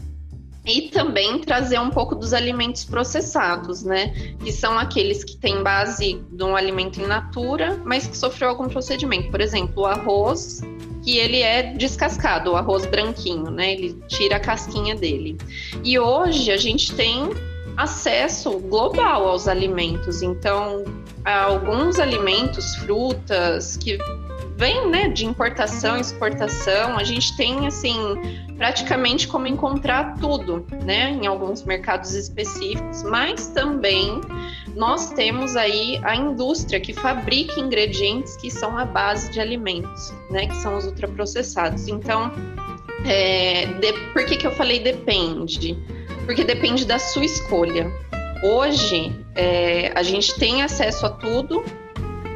e 0.67 0.83
também 0.83 1.39
trazer 1.39 1.79
um 1.81 1.91
pouco 1.91 2.15
dos 2.15 2.33
alimentos 2.33 2.85
processados, 2.85 3.83
né? 3.83 4.35
Que 4.45 4.53
são 4.53 4.79
aqueles 4.79 5.25
que 5.25 5.37
têm 5.37 5.63
base 5.63 6.23
de 6.31 6.45
um 6.45 6.55
alimento 6.55 7.01
in 7.01 7.07
natura, 7.07 7.81
mas 7.85 8.07
que 8.07 8.17
sofreu 8.17 8.51
algum 8.51 8.69
procedimento. 8.69 9.31
Por 9.31 9.41
exemplo, 9.41 9.85
o 9.85 9.87
arroz, 9.87 10.61
que 11.03 11.19
ele 11.19 11.41
é 11.41 11.75
descascado, 11.75 12.53
o 12.53 12.57
arroz 12.57 12.87
branquinho, 12.87 13.51
né? 13.51 13.73
Ele 13.73 13.99
tira 14.09 14.37
a 14.37 14.41
casquinha 14.41 14.95
dele. 14.95 15.37
E 15.83 15.99
hoje 15.99 16.51
a 16.51 16.57
gente 16.57 16.95
tem 16.95 17.31
acesso 17.77 18.59
global 18.59 19.29
aos 19.29 19.49
alimentos. 19.49 20.23
Então, 20.23 20.85
alguns 21.25 21.99
alimentos, 21.99 22.75
frutas 22.77 23.77
que 23.77 23.99
vêm 24.61 24.91
né, 24.91 25.09
de 25.09 25.25
importação 25.25 25.97
e 25.97 26.03
exportação, 26.03 26.99
a 26.99 27.03
gente 27.03 27.35
tem 27.35 27.67
assim 27.67 27.97
praticamente 28.59 29.27
como 29.27 29.47
encontrar 29.47 30.19
tudo, 30.21 30.67
né, 30.85 31.13
em 31.13 31.27
alguns 31.27 31.65
mercados 31.65 32.13
específicos, 32.13 33.03
mas 33.05 33.47
também 33.49 34.21
nós 34.77 35.13
temos 35.13 35.57
aí 35.57 35.99
a 36.03 36.15
indústria 36.15 36.79
que 36.79 36.93
fabrica 36.93 37.59
ingredientes 37.59 38.37
que 38.37 38.51
são 38.51 38.77
a 38.77 38.85
base 38.85 39.33
de 39.33 39.41
alimentos, 39.41 40.13
né, 40.31 40.47
que 40.47 40.57
são 40.57 40.77
os 40.77 40.85
ultraprocessados. 40.85 41.89
Então, 41.89 42.31
é, 43.07 43.65
de, 43.65 43.95
por 44.13 44.27
que, 44.27 44.37
que 44.37 44.47
eu 44.47 44.53
falei 44.53 44.79
depende? 44.79 45.75
porque 46.31 46.45
depende 46.45 46.85
da 46.85 46.99
sua 46.99 47.25
escolha. 47.25 47.91
Hoje, 48.43 49.13
é, 49.35 49.91
a 49.97 50.03
gente 50.03 50.35
tem 50.39 50.63
acesso 50.63 51.05
a 51.07 51.11
tudo, 51.11 51.65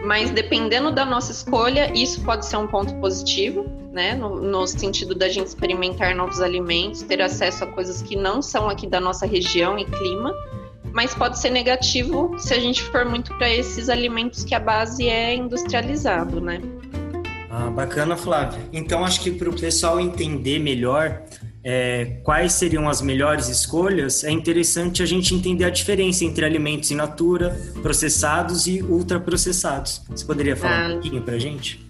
mas 0.04 0.30
dependendo 0.30 0.92
da 0.92 1.04
nossa 1.04 1.32
escolha, 1.32 1.90
isso 1.94 2.20
pode 2.22 2.44
ser 2.46 2.56
um 2.56 2.66
ponto 2.66 2.94
positivo, 2.96 3.64
né? 3.92 4.14
No, 4.14 4.40
no, 4.40 4.66
sentido 4.66 5.14
da 5.14 5.28
gente 5.28 5.46
experimentar 5.46 6.14
novos 6.14 6.40
alimentos, 6.40 7.02
ter 7.02 7.22
acesso 7.22 7.64
a 7.64 7.66
coisas 7.66 8.02
que 8.02 8.14
não 8.16 8.42
são 8.42 8.68
aqui 8.68 8.86
da 8.86 9.00
nossa 9.00 9.26
região 9.26 9.78
e 9.78 9.84
clima, 9.84 10.34
mas 10.92 11.14
pode 11.14 11.38
ser 11.38 11.50
negativo 11.50 12.34
se 12.38 12.52
a 12.52 12.60
gente 12.60 12.82
for 12.82 13.04
muito 13.04 13.34
para 13.36 13.48
esses 13.50 13.88
alimentos 13.88 14.44
que 14.44 14.54
a 14.54 14.60
base 14.60 15.08
é 15.08 15.34
industrializado, 15.34 16.40
né? 16.40 16.60
Ah, 17.50 17.70
bacana, 17.70 18.16
Flávia. 18.16 18.58
Então, 18.72 19.04
acho 19.04 19.20
que 19.20 19.30
para 19.30 19.48
o 19.48 19.54
pessoal 19.54 20.00
entender 20.00 20.58
melhor 20.58 21.22
é, 21.64 22.18
quais 22.22 22.52
seriam 22.52 22.88
as 22.88 23.00
melhores 23.00 23.48
escolhas, 23.48 24.22
é 24.22 24.30
interessante 24.30 25.02
a 25.02 25.06
gente 25.06 25.34
entender 25.34 25.64
a 25.64 25.70
diferença 25.70 26.24
entre 26.24 26.44
alimentos 26.44 26.90
in 26.90 26.96
natura, 26.96 27.58
processados 27.82 28.66
e 28.66 28.82
ultraprocessados. 28.82 30.02
Você 30.10 30.24
poderia 30.24 30.54
falar 30.54 30.84
ah, 30.84 30.88
um 30.88 30.92
pouquinho 30.92 31.22
para 31.22 31.34
a 31.34 31.38
gente? 31.38 31.82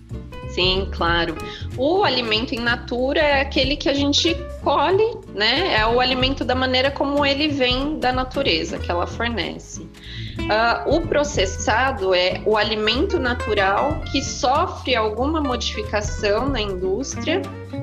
Sim, 0.50 0.88
claro. 0.92 1.36
O 1.76 2.04
alimento 2.04 2.54
in 2.54 2.60
natura 2.60 3.18
é 3.18 3.40
aquele 3.40 3.76
que 3.76 3.88
a 3.88 3.94
gente 3.94 4.36
colhe, 4.62 5.16
né? 5.34 5.74
É 5.74 5.84
o 5.84 6.00
alimento 6.00 6.44
da 6.44 6.54
maneira 6.54 6.92
como 6.92 7.26
ele 7.26 7.48
vem 7.48 7.98
da 7.98 8.12
natureza, 8.12 8.78
que 8.78 8.88
ela 8.88 9.08
fornece. 9.08 9.84
Uh, 10.40 10.96
o 10.96 11.00
processado 11.06 12.14
é 12.14 12.42
o 12.44 12.56
alimento 12.56 13.18
natural 13.18 14.00
que 14.10 14.22
sofre 14.22 14.94
alguma 14.94 15.40
modificação 15.40 16.48
na 16.48 16.60
indústria 16.60 17.40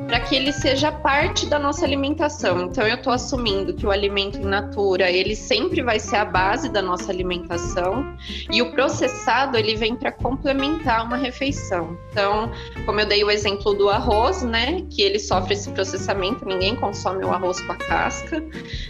para 0.07 0.19
que 0.19 0.35
ele 0.35 0.51
seja 0.51 0.91
parte 0.91 1.45
da 1.45 1.57
nossa 1.57 1.85
alimentação. 1.85 2.63
Então 2.63 2.85
eu 2.85 2.95
estou 2.95 3.13
assumindo 3.13 3.73
que 3.73 3.85
o 3.85 3.91
alimento 3.91 4.37
in 4.37 4.43
natura 4.43 5.09
ele 5.09 5.35
sempre 5.35 5.81
vai 5.81 5.99
ser 5.99 6.17
a 6.17 6.25
base 6.25 6.69
da 6.69 6.81
nossa 6.81 7.11
alimentação 7.11 8.15
e 8.51 8.61
o 8.61 8.71
processado 8.71 9.57
ele 9.57 9.75
vem 9.75 9.95
para 9.95 10.11
complementar 10.11 11.05
uma 11.05 11.15
refeição. 11.15 11.97
Então, 12.11 12.51
como 12.85 12.99
eu 12.99 13.05
dei 13.05 13.23
o 13.23 13.31
exemplo 13.31 13.73
do 13.73 13.89
arroz, 13.89 14.43
né, 14.43 14.83
que 14.89 15.01
ele 15.01 15.17
sofre 15.17 15.53
esse 15.53 15.69
processamento, 15.71 16.45
ninguém 16.45 16.75
consome 16.75 17.23
o 17.23 17.31
arroz 17.31 17.61
com 17.61 17.71
a 17.71 17.77
casca. 17.77 18.43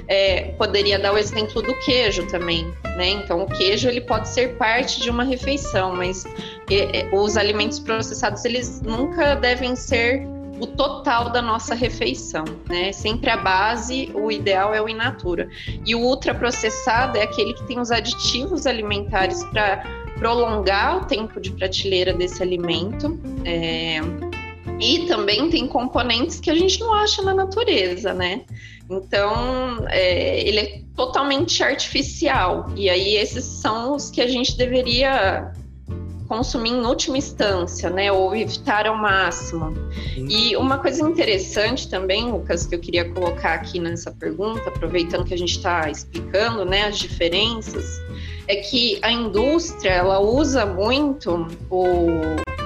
É, 0.08 0.54
poderia 0.58 0.98
dar 0.98 1.14
o 1.14 1.18
exemplo 1.18 1.62
do 1.62 1.74
queijo 1.82 2.26
também, 2.28 2.74
né? 2.98 3.10
Então 3.10 3.44
o 3.44 3.48
queijo 3.54 3.88
ele 3.88 4.02
pode 4.02 4.30
ser 4.30 4.56
parte 4.58 5.02
de 5.02 5.10
uma 5.10 5.24
refeição, 5.24 5.96
mas 5.96 6.26
é, 6.70 7.00
é, 7.00 7.10
os 7.12 7.38
alimentos 7.38 7.80
processados 7.80 8.44
eles 8.46 8.82
nunca 8.82 9.36
devem 9.36 9.76
ser 9.76 10.26
o 10.60 10.68
total 10.68 11.32
da 11.32 11.42
nossa 11.42 11.74
refeição, 11.74 12.46
né? 12.70 12.92
Sempre 12.92 13.32
a 13.32 13.38
base, 13.38 14.12
o 14.14 14.32
ideal 14.32 14.74
é 14.74 14.82
o 14.82 14.88
in 14.88 14.94
natura. 14.94 15.50
E 15.86 15.96
o 15.96 16.00
ultraprocessado 16.00 17.18
é 17.18 17.24
aquele 17.24 17.54
que 17.54 17.64
tem 17.64 17.80
os 17.80 17.90
aditivos 17.90 18.68
alimentares 18.68 19.44
para 19.46 19.84
prolongar 20.20 20.98
o 20.98 21.06
tempo 21.06 21.42
de 21.42 21.52
prateleira 21.52 22.14
desse 22.14 22.44
alimento. 22.44 23.20
É... 23.44 24.02
E 24.80 25.08
também 25.08 25.50
tem 25.50 25.68
componentes 25.68 26.40
que 26.40 26.52
a 26.52 26.56
gente 26.56 26.80
não 26.80 26.94
acha 26.94 27.24
na 27.24 27.34
natureza, 27.34 28.14
né? 28.14 28.42
Então, 28.92 29.86
é, 29.88 30.42
ele 30.42 30.60
é 30.60 30.82
totalmente 30.96 31.64
artificial. 31.64 32.68
E 32.76 32.90
aí, 32.90 33.16
esses 33.16 33.46
são 33.46 33.96
os 33.96 34.12
que 34.12 34.22
a 34.22 34.28
gente 34.28 34.58
deveria 34.58 35.54
consumir 36.28 36.70
em 36.70 36.86
última 36.86 37.18
instância, 37.18 37.90
né, 37.90 38.10
ou 38.10 38.34
evitar 38.34 38.88
ao 38.88 38.96
máximo. 38.96 39.74
E 40.16 40.56
uma 40.56 40.78
coisa 40.78 41.02
interessante 41.02 41.90
também, 41.90 42.32
Lucas, 42.32 42.66
que 42.66 42.74
eu 42.74 42.80
queria 42.80 43.10
colocar 43.10 43.56
aqui 43.56 43.80
nessa 43.80 44.12
pergunta, 44.12 44.70
aproveitando 44.70 45.26
que 45.26 45.34
a 45.34 45.38
gente 45.38 45.58
está 45.58 45.90
explicando, 45.90 46.64
né, 46.64 46.84
as 46.84 46.98
diferenças, 46.98 48.02
é 48.48 48.56
que 48.56 48.98
a 49.02 49.12
indústria 49.12 49.90
ela 49.90 50.20
usa 50.20 50.66
muito 50.66 51.48
o, 51.70 52.08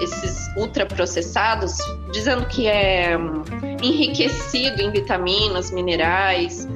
esses 0.02 0.50
ultraprocessados, 0.56 1.78
dizendo 2.12 2.46
que 2.48 2.68
é 2.68 3.18
hum, 3.18 3.44
enriquecido 3.82 4.82
em 4.82 4.92
vitaminas, 4.92 5.72
minerais, 5.72 6.68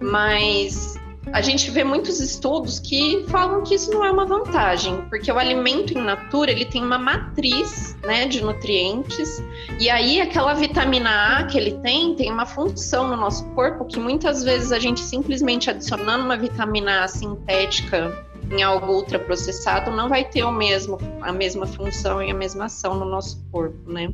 mas 0.00 0.98
a 1.32 1.40
gente 1.40 1.70
vê 1.70 1.84
muitos 1.84 2.18
estudos 2.18 2.80
que 2.80 3.24
falam 3.28 3.62
que 3.62 3.74
isso 3.74 3.90
não 3.92 4.04
é 4.04 4.10
uma 4.10 4.24
vantagem, 4.24 5.02
porque 5.08 5.30
o 5.30 5.38
alimento 5.38 5.96
in 5.96 6.02
natura 6.02 6.50
ele 6.50 6.64
tem 6.64 6.82
uma 6.82 6.98
matriz 6.98 7.96
né, 8.04 8.26
de 8.26 8.42
nutrientes, 8.42 9.42
e 9.78 9.88
aí 9.88 10.20
aquela 10.20 10.54
vitamina 10.54 11.38
A 11.38 11.44
que 11.44 11.56
ele 11.56 11.78
tem 11.78 12.14
tem 12.14 12.32
uma 12.32 12.46
função 12.46 13.08
no 13.08 13.16
nosso 13.16 13.44
corpo 13.50 13.84
que 13.84 13.98
muitas 13.98 14.42
vezes 14.42 14.72
a 14.72 14.78
gente 14.78 15.00
simplesmente 15.00 15.70
adicionando 15.70 16.24
uma 16.24 16.36
vitamina 16.36 17.04
A 17.04 17.08
sintética 17.08 18.29
em 18.50 18.62
algo 18.62 18.92
ultraprocessado 18.92 19.90
não 19.90 20.08
vai 20.08 20.24
ter 20.24 20.42
o 20.44 20.50
mesmo, 20.50 20.98
a 21.20 21.32
mesma 21.32 21.66
função 21.66 22.22
e 22.22 22.30
a 22.30 22.34
mesma 22.34 22.64
ação 22.64 22.94
no 22.94 23.04
nosso 23.04 23.44
corpo, 23.52 23.90
né? 23.90 24.12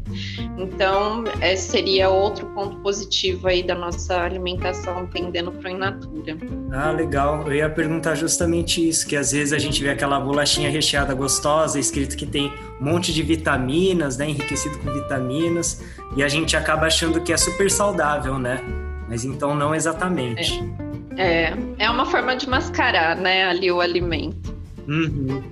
Então, 0.59 1.25
esse 1.41 1.71
seria 1.71 2.11
outro 2.11 2.47
ponto 2.49 2.77
positivo 2.81 3.49
aí 3.49 3.63
da 3.63 3.75
nossa 3.75 4.21
alimentação 4.21 5.07
tendendo 5.07 5.51
para 5.53 5.71
in 5.71 5.79
natura. 5.79 6.37
Ah, 6.73 6.91
legal. 6.91 7.45
Eu 7.47 7.55
ia 7.55 7.71
perguntar 7.71 8.15
justamente 8.15 8.87
isso, 8.87 9.07
que 9.07 9.17
às 9.17 9.33
vezes 9.33 9.53
a 9.53 9.59
gente 9.59 9.83
vê 9.83 9.91
aquela 9.91 10.21
bolachinha 10.21 10.71
recheada 10.71 11.15
gostosa, 11.15 11.79
escrito 11.79 12.17
que 12.17 12.27
tem 12.27 12.53
um 12.81 12.85
monte 12.85 13.13
de 13.13 13.23
vitaminas, 13.23 14.19
né, 14.19 14.29
enriquecido 14.29 14.79
com 14.79 14.93
vitaminas, 14.93 15.83
e 16.15 16.23
a 16.23 16.29
gente 16.29 16.57
acaba 16.57 16.87
achando 16.87 17.21
que 17.23 17.33
é 17.33 17.37
super 17.37 17.71
saudável, 17.71 18.39
né? 18.39 18.63
Mas 19.09 19.25
então 19.25 19.55
não 19.55 19.75
exatamente. 19.75 20.61
É. 20.83 20.86
É, 21.17 21.53
é 21.79 21.91
uma 21.91 22.07
forma 22.07 22.37
de 22.37 22.49
mascarar, 22.49 23.17
né, 23.17 23.45
ali 23.45 23.71
o 23.71 23.81
alimento. 23.81 24.55
Uhum. 24.87 25.43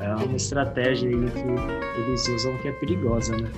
É 0.00 0.14
uma 0.14 0.36
estratégia 0.36 1.08
que 1.10 2.00
eles 2.00 2.28
usam 2.28 2.56
que 2.58 2.68
é 2.68 2.72
perigosa, 2.72 3.36
né? 3.36 3.50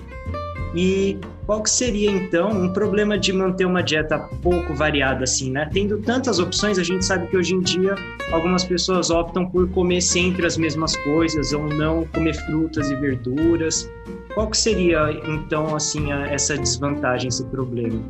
E 0.74 1.18
qual 1.44 1.62
que 1.62 1.70
seria 1.70 2.10
então 2.10 2.50
um 2.50 2.72
problema 2.72 3.18
de 3.18 3.32
manter 3.32 3.66
uma 3.66 3.82
dieta 3.82 4.18
pouco 4.42 4.74
variada 4.74 5.24
assim, 5.24 5.50
né? 5.50 5.68
Tendo 5.72 5.98
tantas 5.98 6.38
opções, 6.38 6.78
a 6.78 6.82
gente 6.82 7.04
sabe 7.04 7.26
que 7.26 7.36
hoje 7.36 7.54
em 7.54 7.60
dia 7.60 7.94
algumas 8.32 8.64
pessoas 8.64 9.10
optam 9.10 9.48
por 9.48 9.68
comer 9.70 10.00
sempre 10.00 10.46
as 10.46 10.56
mesmas 10.56 10.96
coisas 10.96 11.52
ou 11.52 11.68
não 11.68 12.06
comer 12.06 12.34
frutas 12.34 12.90
e 12.90 12.96
verduras. 12.96 13.90
Qual 14.34 14.48
que 14.48 14.56
seria 14.56 15.10
então 15.28 15.76
assim 15.76 16.10
essa 16.10 16.56
desvantagem, 16.56 17.28
esse 17.28 17.44
problema? 17.44 18.00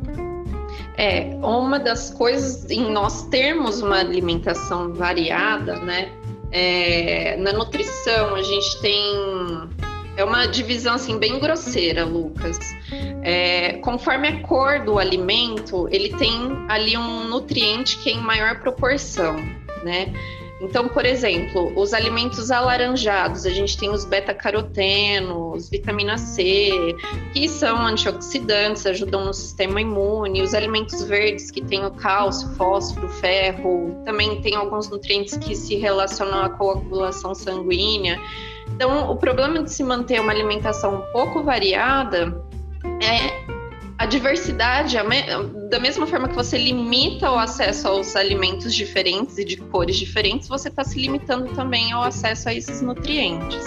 É, 0.97 1.35
uma 1.41 1.79
das 1.79 2.09
coisas 2.11 2.69
em 2.69 2.91
nós 2.91 3.23
termos 3.27 3.81
uma 3.81 3.99
alimentação 3.99 4.93
variada, 4.93 5.79
né? 5.79 6.11
É, 6.51 7.35
na 7.37 7.51
nutrição 7.51 8.35
a 8.35 8.41
gente 8.43 8.79
tem 8.79 9.03
é 10.15 10.23
uma 10.23 10.45
divisão 10.45 10.93
assim 10.93 11.17
bem 11.17 11.39
grosseira, 11.39 12.05
Lucas. 12.05 12.59
É, 13.23 13.73
conforme 13.81 14.27
a 14.27 14.41
cor 14.41 14.83
do 14.83 14.99
alimento, 14.99 15.87
ele 15.91 16.09
tem 16.15 16.31
ali 16.69 16.95
um 16.95 17.27
nutriente 17.27 17.97
que 17.97 18.09
é 18.09 18.13
em 18.13 18.21
maior 18.21 18.59
proporção, 18.59 19.35
né? 19.83 20.13
Então, 20.63 20.87
por 20.87 21.05
exemplo, 21.05 21.73
os 21.75 21.93
alimentos 21.93 22.49
alaranjados, 22.49 23.45
a 23.45 23.49
gente 23.49 23.77
tem 23.77 23.89
os 23.89 24.05
beta-carotenos, 24.05 25.69
vitamina 25.69 26.17
C, 26.17 26.95
que 27.33 27.49
são 27.49 27.85
antioxidantes, 27.85 28.85
ajudam 28.85 29.25
no 29.25 29.33
sistema 29.33 29.81
imune. 29.81 30.41
Os 30.41 30.53
alimentos 30.53 31.03
verdes, 31.03 31.51
que 31.51 31.61
tem 31.61 31.85
o 31.85 31.91
cálcio, 31.91 32.47
fósforo, 32.55 33.09
ferro, 33.09 34.01
também 34.05 34.41
tem 34.41 34.55
alguns 34.55 34.89
nutrientes 34.89 35.35
que 35.35 35.53
se 35.53 35.75
relacionam 35.75 36.41
à 36.41 36.49
coagulação 36.49 37.35
sanguínea. 37.35 38.17
Então, 38.73 39.11
o 39.11 39.17
problema 39.17 39.61
de 39.61 39.69
se 39.69 39.83
manter 39.83 40.21
uma 40.21 40.31
alimentação 40.31 40.95
um 40.95 41.11
pouco 41.11 41.43
variada 41.43 42.41
é 43.01 43.52
a 43.97 44.05
diversidade, 44.05 44.97
da 45.69 45.79
mesma 45.79 46.07
forma 46.07 46.27
que 46.27 46.35
você 46.35 46.57
limita 46.57 47.31
o 47.31 47.37
acesso 47.37 47.87
aos 47.87 48.15
alimentos 48.15 48.73
diferentes 48.73 49.37
e 49.37 49.45
de 49.45 49.57
cores 49.57 49.95
diferentes, 49.95 50.47
você 50.47 50.67
está 50.67 50.83
se 50.83 50.99
limitando 50.99 51.53
também 51.53 51.91
ao 51.91 52.03
acesso 52.03 52.49
a 52.49 52.53
esses 52.53 52.81
nutrientes, 52.81 53.63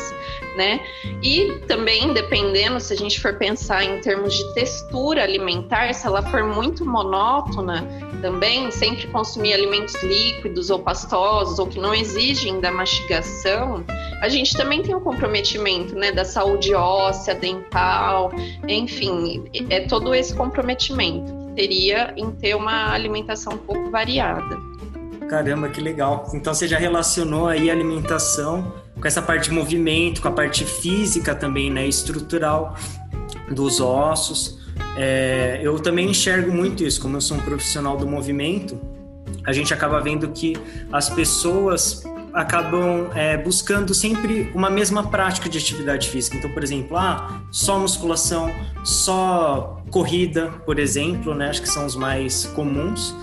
né? 0.56 0.80
E 1.22 1.60
também, 1.66 2.12
dependendo, 2.12 2.80
se 2.80 2.92
a 2.92 2.96
gente 2.96 3.20
for 3.20 3.34
pensar 3.34 3.84
em 3.84 4.00
termos 4.00 4.34
de 4.34 4.54
textura 4.54 5.22
alimentar, 5.22 5.92
se 5.94 6.06
ela 6.06 6.22
for 6.22 6.42
muito 6.44 6.84
monótona, 6.84 7.86
também 8.16 8.70
sempre 8.70 9.06
consumir 9.08 9.52
alimentos 9.52 9.94
líquidos 10.02 10.70
ou 10.70 10.78
pastosos 10.78 11.58
ou 11.58 11.66
que 11.66 11.78
não 11.78 11.94
exigem 11.94 12.60
da 12.60 12.70
mastigação, 12.70 13.84
a 14.20 14.28
gente 14.28 14.56
também 14.56 14.82
tem 14.82 14.94
um 14.94 15.00
comprometimento, 15.00 15.94
né, 15.94 16.12
da 16.12 16.24
saúde 16.24 16.74
óssea, 16.74 17.34
dental, 17.34 18.32
enfim, 18.66 19.44
é 19.70 19.80
todo 19.80 20.14
esse 20.14 20.34
comprometimento 20.34 21.32
que 21.48 21.54
teria 21.54 22.12
em 22.16 22.30
ter 22.30 22.54
uma 22.54 22.92
alimentação 22.92 23.54
um 23.54 23.58
pouco 23.58 23.90
variada. 23.90 24.56
Caramba, 25.28 25.68
que 25.68 25.80
legal. 25.80 26.30
Então 26.32 26.54
você 26.54 26.68
já 26.68 26.78
relacionou 26.78 27.48
aí 27.48 27.68
a 27.68 27.72
alimentação 27.72 28.72
com 29.00 29.06
essa 29.06 29.20
parte 29.20 29.48
de 29.48 29.54
movimento, 29.54 30.22
com 30.22 30.28
a 30.28 30.32
parte 30.32 30.64
física 30.64 31.34
também, 31.34 31.70
né, 31.70 31.86
estrutural 31.86 32.76
dos 33.50 33.80
ossos. 33.80 34.55
É, 34.96 35.60
eu 35.62 35.78
também 35.78 36.10
enxergo 36.10 36.50
muito 36.50 36.82
isso, 36.82 37.00
como 37.00 37.16
eu 37.16 37.20
sou 37.20 37.36
um 37.36 37.40
profissional 37.40 37.96
do 37.96 38.06
movimento, 38.06 38.80
a 39.44 39.52
gente 39.52 39.72
acaba 39.72 40.00
vendo 40.00 40.28
que 40.28 40.56
as 40.92 41.08
pessoas 41.08 42.02
acabam 42.32 43.08
é, 43.14 43.36
buscando 43.38 43.94
sempre 43.94 44.50
uma 44.54 44.68
mesma 44.68 45.08
prática 45.08 45.48
de 45.48 45.56
atividade 45.56 46.10
física. 46.10 46.36
Então, 46.36 46.50
por 46.50 46.62
exemplo, 46.62 46.96
ah, 46.96 47.40
só 47.50 47.78
musculação, 47.78 48.52
só 48.84 49.82
corrida, 49.90 50.48
por 50.66 50.78
exemplo, 50.78 51.34
né? 51.34 51.48
Acho 51.48 51.62
que 51.62 51.68
são 51.68 51.86
os 51.86 51.96
mais 51.96 52.44
comuns. 52.54 53.16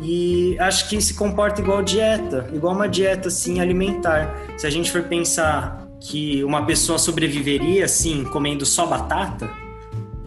E 0.00 0.56
acho 0.58 0.88
que 0.88 1.00
se 1.00 1.14
comporta 1.14 1.60
igual 1.60 1.82
dieta, 1.82 2.48
igual 2.52 2.74
uma 2.74 2.88
dieta 2.88 3.28
assim 3.28 3.60
alimentar. 3.60 4.34
Se 4.56 4.66
a 4.66 4.70
gente 4.70 4.90
for 4.90 5.02
pensar 5.02 5.86
que 6.00 6.42
uma 6.44 6.64
pessoa 6.64 6.98
sobreviveria 6.98 7.84
assim 7.84 8.24
comendo 8.24 8.64
só 8.64 8.86
batata, 8.86 9.50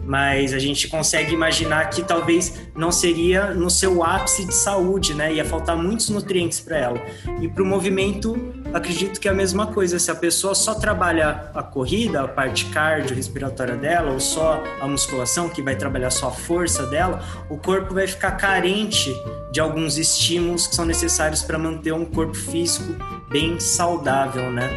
mas 0.08 0.54
a 0.54 0.58
gente 0.58 0.88
consegue 0.88 1.34
imaginar 1.34 1.90
que 1.90 2.02
talvez 2.02 2.54
não 2.74 2.90
seria 2.90 3.52
no 3.52 3.68
seu 3.68 4.02
ápice 4.02 4.46
de 4.46 4.54
saúde, 4.54 5.12
né? 5.12 5.34
Ia 5.34 5.44
faltar 5.44 5.76
muitos 5.76 6.08
nutrientes 6.08 6.60
para 6.60 6.78
ela. 6.78 7.02
E 7.42 7.46
para 7.46 7.62
o 7.62 7.66
movimento 7.66 8.34
acredito 8.72 9.20
que 9.20 9.28
é 9.28 9.30
a 9.30 9.34
mesma 9.34 9.66
coisa. 9.66 9.98
Se 9.98 10.10
a 10.10 10.14
pessoa 10.14 10.54
só 10.54 10.74
trabalha 10.74 11.50
a 11.54 11.62
corrida, 11.62 12.22
a 12.22 12.28
parte 12.28 12.64
cardiorrespiratória 12.70 13.76
dela, 13.76 14.12
ou 14.12 14.18
só 14.18 14.64
a 14.80 14.88
musculação, 14.88 15.50
que 15.50 15.60
vai 15.60 15.76
trabalhar 15.76 16.10
só 16.10 16.28
a 16.28 16.32
força 16.32 16.86
dela, 16.86 17.22
o 17.50 17.58
corpo 17.58 17.92
vai 17.92 18.06
ficar 18.06 18.30
carente 18.30 19.14
de 19.52 19.60
alguns 19.60 19.98
estímulos 19.98 20.66
que 20.66 20.74
são 20.74 20.86
necessários 20.86 21.42
para 21.42 21.58
manter 21.58 21.92
um 21.92 22.06
corpo 22.06 22.34
físico 22.34 22.94
bem 23.28 23.60
saudável, 23.60 24.50
né? 24.50 24.70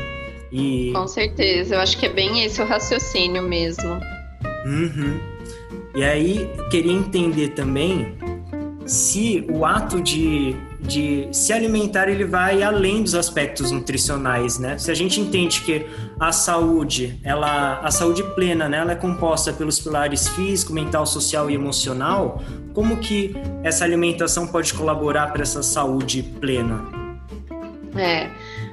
E... 0.52 0.92
Com 0.94 1.08
certeza, 1.08 1.76
eu 1.76 1.80
acho 1.80 1.98
que 1.98 2.08
é 2.08 2.10
bem 2.10 2.44
esse 2.44 2.62
o 2.62 2.66
raciocínio 2.66 3.42
mesmo. 3.42 3.98
Uhum. 4.66 5.20
E 5.96 6.04
aí, 6.04 6.50
queria 6.70 6.94
entender 6.94 7.50
também 7.50 8.16
se 8.86 9.46
o 9.50 9.66
ato 9.66 10.02
de, 10.02 10.56
de 10.80 11.28
se 11.32 11.54
alimentar 11.54 12.10
ele 12.10 12.26
vai 12.26 12.64
além 12.64 13.04
dos 13.04 13.16
aspectos 13.16 13.72
nutricionais, 13.72 14.58
né? 14.58 14.78
Se 14.78 14.90
a 14.92 14.94
gente 14.94 15.20
entende 15.20 15.62
que 15.62 15.86
a 16.20 16.32
saúde, 16.32 17.20
ela, 17.24 17.80
a 17.80 17.92
saúde 17.92 18.24
plena, 18.36 18.68
né, 18.68 18.78
ela 18.80 18.92
é 18.94 18.96
composta 18.96 19.54
pelos 19.54 19.80
pilares 19.80 20.28
físico, 20.30 20.74
mental, 20.74 21.06
social 21.06 21.50
e 21.50 21.54
emocional, 21.54 22.42
como 22.74 22.98
que 22.98 23.36
essa 23.64 23.84
alimentação 23.84 24.48
pode 24.48 24.74
colaborar 24.74 25.28
para 25.32 25.42
essa 25.42 25.62
saúde 25.62 26.24
plena? 26.24 26.84
É, 27.96 28.30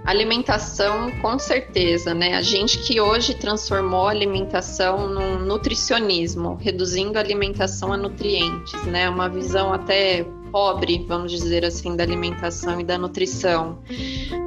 Alimentação, 0.08 1.10
com 1.20 1.38
certeza, 1.38 2.14
né? 2.14 2.34
A 2.34 2.40
gente 2.40 2.78
que 2.78 2.98
hoje 2.98 3.34
transformou 3.34 4.08
a 4.08 4.10
alimentação 4.10 5.06
num 5.06 5.38
nutricionismo, 5.40 6.54
reduzindo 6.54 7.18
a 7.18 7.20
alimentação 7.20 7.92
a 7.92 7.96
nutrientes, 7.98 8.82
né? 8.86 9.10
Uma 9.10 9.28
visão 9.28 9.70
até 9.70 10.24
pobre, 10.50 11.04
vamos 11.06 11.30
dizer 11.30 11.62
assim, 11.62 11.94
da 11.94 12.04
alimentação 12.04 12.80
e 12.80 12.84
da 12.84 12.96
nutrição. 12.96 13.80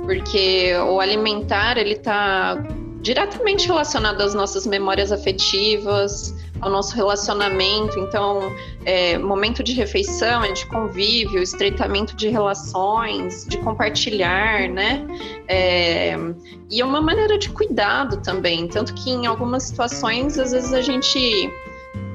Porque 0.04 0.74
o 0.90 1.00
alimentar, 1.00 1.78
ele 1.78 1.94
está 1.94 2.58
diretamente 3.02 3.68
relacionado 3.68 4.22
às 4.22 4.34
nossas 4.34 4.66
memórias 4.66 5.12
afetivas, 5.12 6.34
ao 6.62 6.70
nosso 6.70 6.96
relacionamento. 6.96 8.00
Então, 8.00 8.56
é, 8.86 9.18
momento 9.18 9.64
de 9.64 9.74
refeição 9.74 10.44
é 10.44 10.52
de 10.52 10.66
convívio, 10.68 11.42
estreitamento 11.42 12.16
de 12.16 12.30
relações, 12.30 13.46
de 13.48 13.58
compartilhar, 13.58 14.70
né? 14.70 15.06
É, 15.48 16.16
e 16.70 16.80
é 16.80 16.86
uma 16.86 17.02
maneira 17.02 17.38
de 17.38 17.50
cuidado 17.50 18.22
também. 18.22 18.68
Tanto 18.68 18.94
que 18.94 19.10
em 19.10 19.26
algumas 19.26 19.64
situações, 19.64 20.38
às 20.38 20.52
vezes 20.52 20.74
a 20.74 20.82
gente 20.82 21.52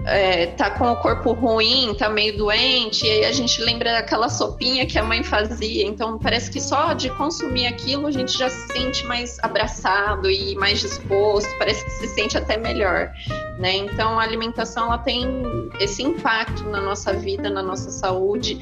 é, 0.06 0.46
tá 0.46 0.70
com 0.70 0.92
o 0.92 0.96
corpo 0.96 1.32
ruim, 1.32 1.92
tá 1.98 2.08
meio 2.08 2.36
doente, 2.36 3.04
e 3.04 3.10
aí 3.10 3.24
a 3.24 3.32
gente 3.32 3.60
lembra 3.60 3.92
daquela 3.92 4.28
sopinha 4.28 4.86
que 4.86 4.98
a 4.98 5.02
mãe 5.02 5.22
fazia. 5.24 5.84
Então 5.84 6.16
parece 6.18 6.50
que 6.50 6.60
só 6.60 6.92
de 6.92 7.10
consumir 7.10 7.66
aquilo 7.66 8.06
a 8.06 8.12
gente 8.12 8.38
já 8.38 8.48
se 8.48 8.72
sente 8.72 9.04
mais 9.06 9.38
abraçado 9.42 10.30
e 10.30 10.54
mais 10.54 10.80
disposto, 10.80 11.50
parece 11.58 11.84
que 11.84 11.90
se 11.90 12.08
sente 12.08 12.38
até 12.38 12.56
melhor. 12.56 13.10
Né? 13.58 13.76
Então 13.76 14.18
a 14.18 14.22
alimentação 14.22 14.86
ela 14.86 14.98
tem 14.98 15.42
esse 15.80 16.04
impacto 16.04 16.62
na 16.64 16.80
nossa 16.80 17.12
vida, 17.12 17.50
na 17.50 17.62
nossa 17.62 17.90
saúde 17.90 18.58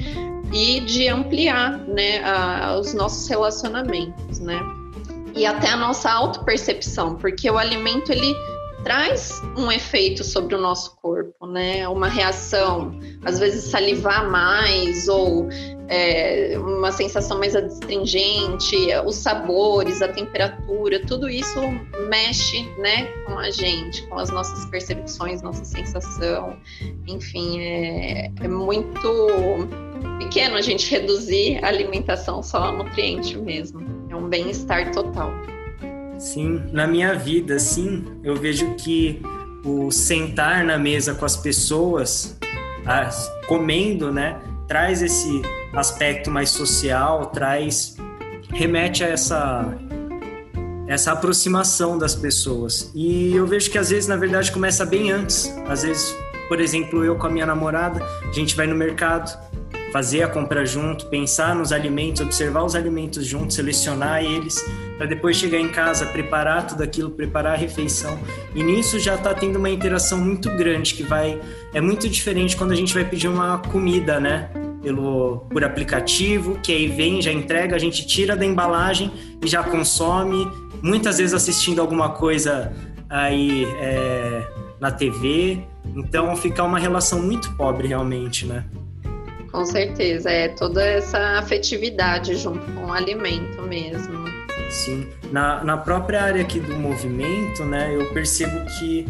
e 0.51 0.79
de 0.79 1.07
ampliar 1.07 1.77
né, 1.79 2.23
a, 2.23 2.77
os 2.79 2.93
nossos 2.93 3.27
relacionamentos, 3.27 4.39
né? 4.39 4.59
E 5.35 5.45
até 5.45 5.67
a 5.67 5.75
nossa 5.75 6.09
autopercepção, 6.09 7.15
porque 7.15 7.49
o 7.51 7.57
alimento 7.57 8.09
ele 8.09 8.33
traz 8.85 9.41
um 9.57 9.71
efeito 9.71 10.23
sobre 10.23 10.53
o 10.53 10.61
nosso 10.61 10.95
corpo, 10.97 11.47
né? 11.47 11.87
Uma 11.89 12.07
reação, 12.07 12.97
às 13.25 13.39
vezes 13.39 13.63
salivar 13.63 14.29
mais 14.29 15.07
ou 15.07 15.49
é, 15.87 16.53
uma 16.59 16.91
sensação 16.91 17.39
mais 17.39 17.55
adstringente, 17.55 18.75
os 19.03 19.15
sabores, 19.15 20.03
a 20.03 20.07
temperatura, 20.07 21.03
tudo 21.03 21.27
isso 21.27 21.59
mexe, 22.09 22.63
né, 22.77 23.05
com 23.25 23.39
a 23.39 23.49
gente, 23.49 24.05
com 24.07 24.19
as 24.19 24.29
nossas 24.29 24.65
percepções, 24.67 25.41
nossa 25.41 25.65
sensação. 25.65 26.55
Enfim, 27.07 27.59
é, 27.61 28.31
é 28.39 28.47
muito 28.47 29.67
pequeno 30.19 30.55
a 30.55 30.61
gente 30.61 30.91
reduzir 30.91 31.59
a 31.63 31.69
alimentação 31.69 32.43
só 32.43 32.65
a 32.65 32.71
nutriente 32.71 33.35
mesmo. 33.35 33.83
É 34.11 34.15
um 34.15 34.29
bem-estar 34.29 34.91
total. 34.91 35.31
Sim, 36.17 36.63
na 36.71 36.87
minha 36.87 37.13
vida, 37.13 37.59
sim, 37.59 38.05
eu 38.23 38.35
vejo 38.35 38.75
que 38.75 39.21
o 39.63 39.91
sentar 39.91 40.63
na 40.63 40.77
mesa 40.77 41.13
com 41.13 41.25
as 41.25 41.35
pessoas, 41.35 42.37
as, 42.85 43.31
comendo, 43.47 44.11
né, 44.11 44.39
traz 44.67 45.01
esse 45.01 45.41
aspecto 45.73 46.31
mais 46.31 46.49
social, 46.49 47.27
traz 47.27 47.95
remete 48.51 49.03
a 49.03 49.07
essa 49.07 49.77
essa 50.87 51.11
aproximação 51.13 51.97
das 51.97 52.13
pessoas. 52.13 52.91
E 52.93 53.35
eu 53.35 53.47
vejo 53.47 53.71
que 53.71 53.77
às 53.77 53.89
vezes, 53.89 54.07
na 54.07 54.15
verdade, 54.15 54.51
começa 54.51 54.85
bem 54.85 55.11
antes. 55.11 55.51
Às 55.67 55.81
vezes, 55.81 56.15
por 56.47 56.61
exemplo, 56.61 57.03
eu 57.03 57.15
com 57.15 57.25
a 57.25 57.29
minha 57.29 57.45
namorada, 57.45 58.03
a 58.03 58.31
gente 58.31 58.55
vai 58.55 58.67
no 58.67 58.75
mercado, 58.75 59.35
fazer 59.95 60.23
a 60.23 60.27
compra 60.27 60.65
junto, 60.65 61.05
pensar 61.05 61.55
nos 61.55 61.71
alimentos, 61.71 62.19
observar 62.19 62.65
os 62.65 62.75
alimentos 62.75 63.25
juntos, 63.25 63.55
selecionar 63.55 64.21
eles, 64.21 64.61
para 64.97 65.05
depois 65.05 65.37
chegar 65.37 65.57
em 65.57 65.69
casa, 65.69 66.05
preparar 66.05 66.67
tudo 66.67 66.83
aquilo, 66.83 67.11
preparar 67.11 67.53
a 67.53 67.55
refeição. 67.55 68.19
E 68.53 68.61
nisso 68.61 68.99
já 68.99 69.15
está 69.15 69.33
tendo 69.33 69.57
uma 69.57 69.69
interação 69.69 70.19
muito 70.19 70.49
grande 70.49 70.95
que 70.95 71.03
vai 71.03 71.39
é 71.73 71.79
muito 71.79 72.09
diferente 72.09 72.57
quando 72.57 72.73
a 72.73 72.75
gente 72.75 72.93
vai 72.93 73.05
pedir 73.05 73.29
uma 73.29 73.59
comida, 73.59 74.19
né? 74.19 74.49
Pelo, 74.83 75.45
por 75.49 75.63
aplicativo, 75.63 76.59
que 76.61 76.73
aí 76.73 76.87
vem, 76.87 77.21
já 77.21 77.31
entrega, 77.31 77.73
a 77.73 77.79
gente 77.79 78.05
tira 78.05 78.35
da 78.35 78.45
embalagem 78.45 79.09
e 79.41 79.47
já 79.47 79.63
consome, 79.63 80.45
muitas 80.81 81.19
vezes 81.19 81.33
assistindo 81.33 81.79
alguma 81.79 82.09
coisa 82.09 82.73
aí 83.09 83.63
é, 83.79 84.45
na 84.77 84.91
TV. 84.91 85.61
Então 85.95 86.35
fica 86.35 86.61
uma 86.63 86.79
relação 86.79 87.21
muito 87.21 87.55
pobre 87.55 87.87
realmente, 87.87 88.45
né? 88.45 88.65
Com 89.55 89.65
certeza, 89.65 90.29
é 90.29 90.49
toda 90.49 90.85
essa 90.85 91.17
afetividade 91.39 92.35
junto 92.35 92.69
com 92.73 92.87
o 92.87 92.91
alimento 92.91 93.61
mesmo. 93.61 94.25
Sim, 94.69 95.07
na, 95.31 95.63
na 95.63 95.77
própria 95.77 96.23
área 96.23 96.41
aqui 96.41 96.59
do 96.59 96.75
movimento, 96.75 97.63
né, 97.63 97.95
eu 97.95 98.05
percebo 98.11 98.65
que 98.77 99.05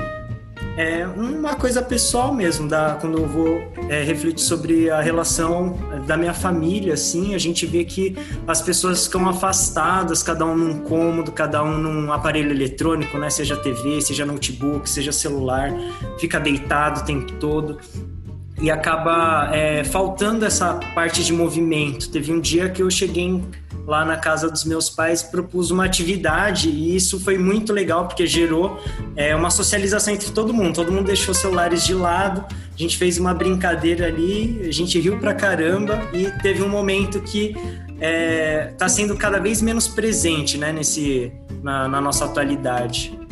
é 0.78 1.08
uma 1.08 1.56
coisa 1.56 1.82
pessoal 1.82 2.32
mesmo, 2.32 2.70
da, 2.70 2.96
quando 3.02 3.18
eu 3.18 3.28
vou 3.28 3.60
é, 3.90 4.04
refletir 4.04 4.44
sobre 4.44 4.88
a 4.88 5.02
relação 5.02 5.80
da 6.06 6.16
minha 6.16 6.34
família, 6.34 6.94
assim, 6.94 7.34
a 7.34 7.40
gente 7.40 7.66
vê 7.66 7.84
que 7.84 8.16
as 8.48 8.62
pessoas 8.62 9.08
ficam 9.08 9.28
afastadas, 9.28 10.22
cada 10.22 10.46
um 10.46 10.56
num 10.56 10.80
cômodo, 10.82 11.32
cada 11.32 11.64
um 11.64 11.76
num 11.76 12.14
aparelho 12.14 12.52
eletrônico, 12.52 13.18
né, 13.18 13.32
seja 13.32 13.58
TV, 13.58 14.00
seja 14.00 14.28
notebook, 14.28 14.88
seja 14.88 15.12
celular, 15.12 15.74
fica 16.20 16.40
deitado 16.40 17.00
o 17.00 17.04
tempo 17.04 17.32
todo 17.40 17.80
e 18.60 18.72
acaba 18.72 19.50
é, 19.54 19.84
faltando 19.84 20.46
essa 20.46 20.76
parte 20.94 21.24
de 21.24 21.34
movimento. 21.34 22.10
Teve 22.10 22.32
um 22.32 22.40
dia 22.40 22.70
que 22.70 22.82
eu 22.82 22.90
cheguei 22.90 23.44
lá 23.86 24.04
na 24.04 24.18
casa 24.18 24.50
dos 24.50 24.66
meus 24.66 24.90
pais 24.90 25.22
propus 25.22 25.70
uma 25.70 25.86
atividade 25.86 26.70
e 26.70 26.96
isso 26.96 27.20
foi 27.20 27.38
muito 27.38 27.72
legal 27.72 28.08
porque 28.08 28.26
gerou 28.26 28.80
é, 29.16 29.36
uma 29.36 29.50
socialização 29.50 30.14
entre 30.14 30.32
todo 30.32 30.54
mundo. 30.54 30.76
Todo 30.76 30.92
mundo 30.92 31.06
deixou 31.06 31.34
celulares 31.34 31.86
de 31.86 31.94
lado, 31.94 32.46
a 32.50 32.78
gente 32.78 32.98
fez 32.98 33.18
uma 33.18 33.34
brincadeira 33.34 34.08
ali, 34.08 34.62
a 34.68 34.72
gente 34.72 35.00
riu 35.00 35.20
pra 35.20 35.34
caramba 35.34 36.08
e 36.14 36.32
teve 36.42 36.64
um 36.64 36.70
momento 36.70 37.20
que 37.22 37.56
está 37.96 38.06
é, 38.06 38.74
tá 38.78 38.90
sendo 38.90 39.16
cada 39.16 39.40
vez 39.40 39.62
menos 39.62 39.88
presente 39.88 40.58
né, 40.58 40.72
nesse, 40.72 41.32
na, 41.62 41.88
na 41.88 42.02
nossa 42.02 42.26
atualidade. 42.26 43.25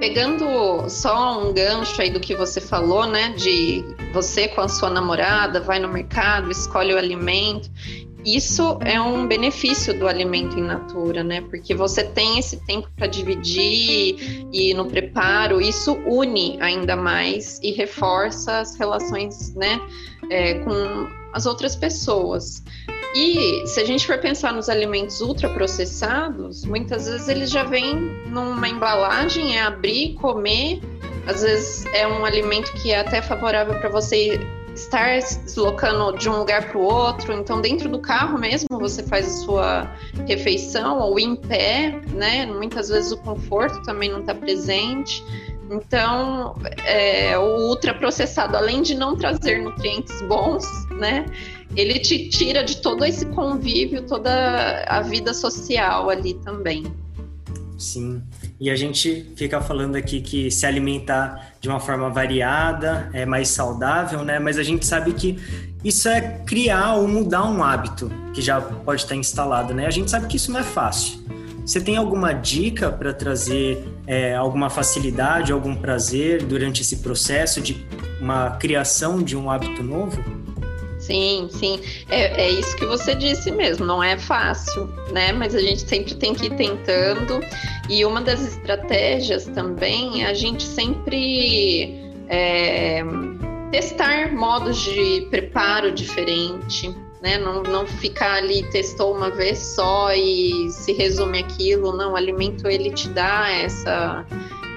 Pegando 0.00 0.88
só 0.88 1.38
um 1.38 1.52
gancho 1.52 2.00
aí 2.00 2.08
do 2.08 2.18
que 2.18 2.34
você 2.34 2.58
falou, 2.58 3.06
né? 3.06 3.34
De 3.36 3.84
você 4.14 4.48
com 4.48 4.62
a 4.62 4.68
sua 4.68 4.88
namorada 4.88 5.60
vai 5.60 5.78
no 5.78 5.88
mercado, 5.88 6.50
escolhe 6.50 6.94
o 6.94 6.96
alimento. 6.96 7.70
Isso 8.24 8.78
é 8.82 8.98
um 8.98 9.26
benefício 9.26 9.92
do 9.98 10.08
alimento 10.08 10.58
in 10.58 10.62
natura, 10.62 11.22
né? 11.22 11.42
Porque 11.42 11.74
você 11.74 12.02
tem 12.02 12.38
esse 12.38 12.56
tempo 12.64 12.88
para 12.96 13.06
dividir 13.06 14.48
e 14.50 14.72
no 14.72 14.86
preparo, 14.86 15.60
isso 15.60 15.92
une 16.06 16.56
ainda 16.62 16.96
mais 16.96 17.60
e 17.62 17.70
reforça 17.70 18.60
as 18.60 18.78
relações, 18.78 19.54
né? 19.54 19.78
É, 20.30 20.54
com 20.60 21.19
as 21.32 21.46
outras 21.46 21.76
pessoas. 21.76 22.62
E 23.14 23.66
se 23.66 23.80
a 23.80 23.84
gente 23.84 24.06
for 24.06 24.18
pensar 24.18 24.52
nos 24.52 24.68
alimentos 24.68 25.20
ultraprocessados, 25.20 26.64
muitas 26.64 27.06
vezes 27.06 27.28
eles 27.28 27.50
já 27.50 27.64
vêm 27.64 27.96
numa 28.26 28.68
embalagem, 28.68 29.56
é 29.56 29.62
abrir, 29.62 30.14
comer. 30.14 30.80
Às 31.26 31.42
vezes 31.42 31.84
é 31.92 32.06
um 32.06 32.24
alimento 32.24 32.72
que 32.74 32.92
é 32.92 33.00
até 33.00 33.20
favorável 33.20 33.78
para 33.80 33.88
você 33.88 34.40
estar 34.74 35.20
se 35.22 35.40
deslocando 35.40 36.16
de 36.16 36.28
um 36.28 36.38
lugar 36.38 36.68
para 36.68 36.78
o 36.78 36.82
outro. 36.82 37.32
Então, 37.32 37.60
dentro 37.60 37.88
do 37.88 37.98
carro 37.98 38.38
mesmo, 38.38 38.68
você 38.78 39.02
faz 39.02 39.26
a 39.26 39.44
sua 39.44 39.96
refeição 40.26 41.00
ou 41.00 41.18
em 41.18 41.34
pé, 41.36 42.00
né? 42.12 42.46
Muitas 42.46 42.88
vezes 42.88 43.10
o 43.12 43.16
conforto 43.18 43.82
também 43.82 44.08
não 44.08 44.20
está 44.20 44.34
presente. 44.34 45.24
Então, 45.70 46.56
é, 46.84 47.38
o 47.38 47.68
ultraprocessado, 47.68 48.56
além 48.56 48.82
de 48.82 48.94
não 48.94 49.16
trazer 49.16 49.62
nutrientes 49.62 50.20
bons, 50.22 50.64
né? 51.00 51.26
Ele 51.74 51.98
te 51.98 52.28
tira 52.28 52.62
de 52.62 52.76
todo 52.76 53.04
esse 53.04 53.26
convívio, 53.26 54.02
toda 54.02 54.84
a 54.86 55.00
vida 55.00 55.34
social 55.34 56.10
ali 56.10 56.34
também. 56.34 56.84
Sim. 57.78 58.22
E 58.60 58.68
a 58.70 58.76
gente 58.76 59.32
fica 59.36 59.58
falando 59.60 59.96
aqui 59.96 60.20
que 60.20 60.50
se 60.50 60.66
alimentar 60.66 61.54
de 61.62 61.68
uma 61.68 61.80
forma 61.80 62.10
variada 62.10 63.08
é 63.14 63.24
mais 63.24 63.48
saudável, 63.48 64.22
né? 64.22 64.38
Mas 64.38 64.58
a 64.58 64.62
gente 64.62 64.84
sabe 64.84 65.14
que 65.14 65.38
isso 65.82 66.06
é 66.08 66.20
criar 66.44 66.96
ou 66.96 67.08
mudar 67.08 67.44
um 67.44 67.64
hábito 67.64 68.12
que 68.34 68.42
já 68.42 68.60
pode 68.60 69.00
estar 69.00 69.16
instalado, 69.16 69.72
né? 69.72 69.86
A 69.86 69.90
gente 69.90 70.10
sabe 70.10 70.26
que 70.26 70.36
isso 70.36 70.52
não 70.52 70.60
é 70.60 70.62
fácil. 70.62 71.20
Você 71.64 71.80
tem 71.80 71.96
alguma 71.96 72.32
dica 72.34 72.90
para 72.90 73.14
trazer 73.14 73.88
é, 74.06 74.34
alguma 74.34 74.68
facilidade, 74.68 75.52
algum 75.52 75.74
prazer 75.74 76.42
durante 76.42 76.82
esse 76.82 76.96
processo 76.96 77.62
de 77.62 77.86
uma 78.20 78.56
criação 78.56 79.22
de 79.22 79.36
um 79.36 79.50
hábito 79.50 79.82
novo? 79.82 80.22
Sim, 81.10 81.48
sim. 81.50 81.80
É, 82.08 82.40
é 82.40 82.50
isso 82.50 82.76
que 82.76 82.86
você 82.86 83.16
disse 83.16 83.50
mesmo, 83.50 83.84
não 83.84 84.00
é 84.00 84.16
fácil, 84.16 84.86
né? 85.10 85.32
Mas 85.32 85.56
a 85.56 85.60
gente 85.60 85.80
sempre 85.80 86.14
tem 86.14 86.32
que 86.32 86.46
ir 86.46 86.56
tentando. 86.56 87.40
E 87.88 88.04
uma 88.04 88.20
das 88.20 88.40
estratégias 88.46 89.46
também 89.46 90.22
é 90.22 90.28
a 90.28 90.34
gente 90.34 90.62
sempre 90.62 92.00
é, 92.28 93.02
testar 93.72 94.32
modos 94.32 94.78
de 94.84 95.26
preparo 95.30 95.90
diferente. 95.90 96.94
Né? 97.20 97.38
Não, 97.38 97.64
não 97.64 97.86
ficar 97.86 98.34
ali, 98.34 98.62
testou 98.70 99.12
uma 99.12 99.30
vez 99.30 99.58
só 99.58 100.14
e 100.14 100.70
se 100.70 100.92
resume 100.92 101.40
aquilo. 101.40 101.92
Não, 101.96 102.12
o 102.12 102.16
alimento 102.16 102.68
ele 102.68 102.92
te 102.92 103.08
dá 103.08 103.50
essa 103.50 104.24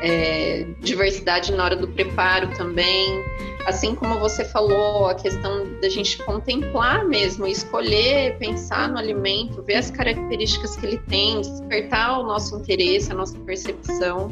é, 0.02 0.66
diversidade 0.82 1.54
na 1.54 1.64
hora 1.64 1.76
do 1.76 1.88
preparo 1.88 2.48
também. 2.58 3.24
Assim 3.66 3.96
como 3.96 4.20
você 4.20 4.44
falou, 4.44 5.08
a 5.08 5.16
questão 5.16 5.80
da 5.80 5.88
gente 5.88 6.18
contemplar 6.24 7.06
mesmo, 7.06 7.48
escolher, 7.48 8.38
pensar 8.38 8.90
no 8.90 8.98
alimento, 8.98 9.64
ver 9.64 9.76
as 9.76 9.90
características 9.90 10.76
que 10.76 10.86
ele 10.86 10.98
tem, 10.98 11.40
despertar 11.40 12.20
o 12.20 12.24
nosso 12.24 12.58
interesse, 12.58 13.12
a 13.12 13.16
nossa 13.16 13.38
percepção. 13.40 14.32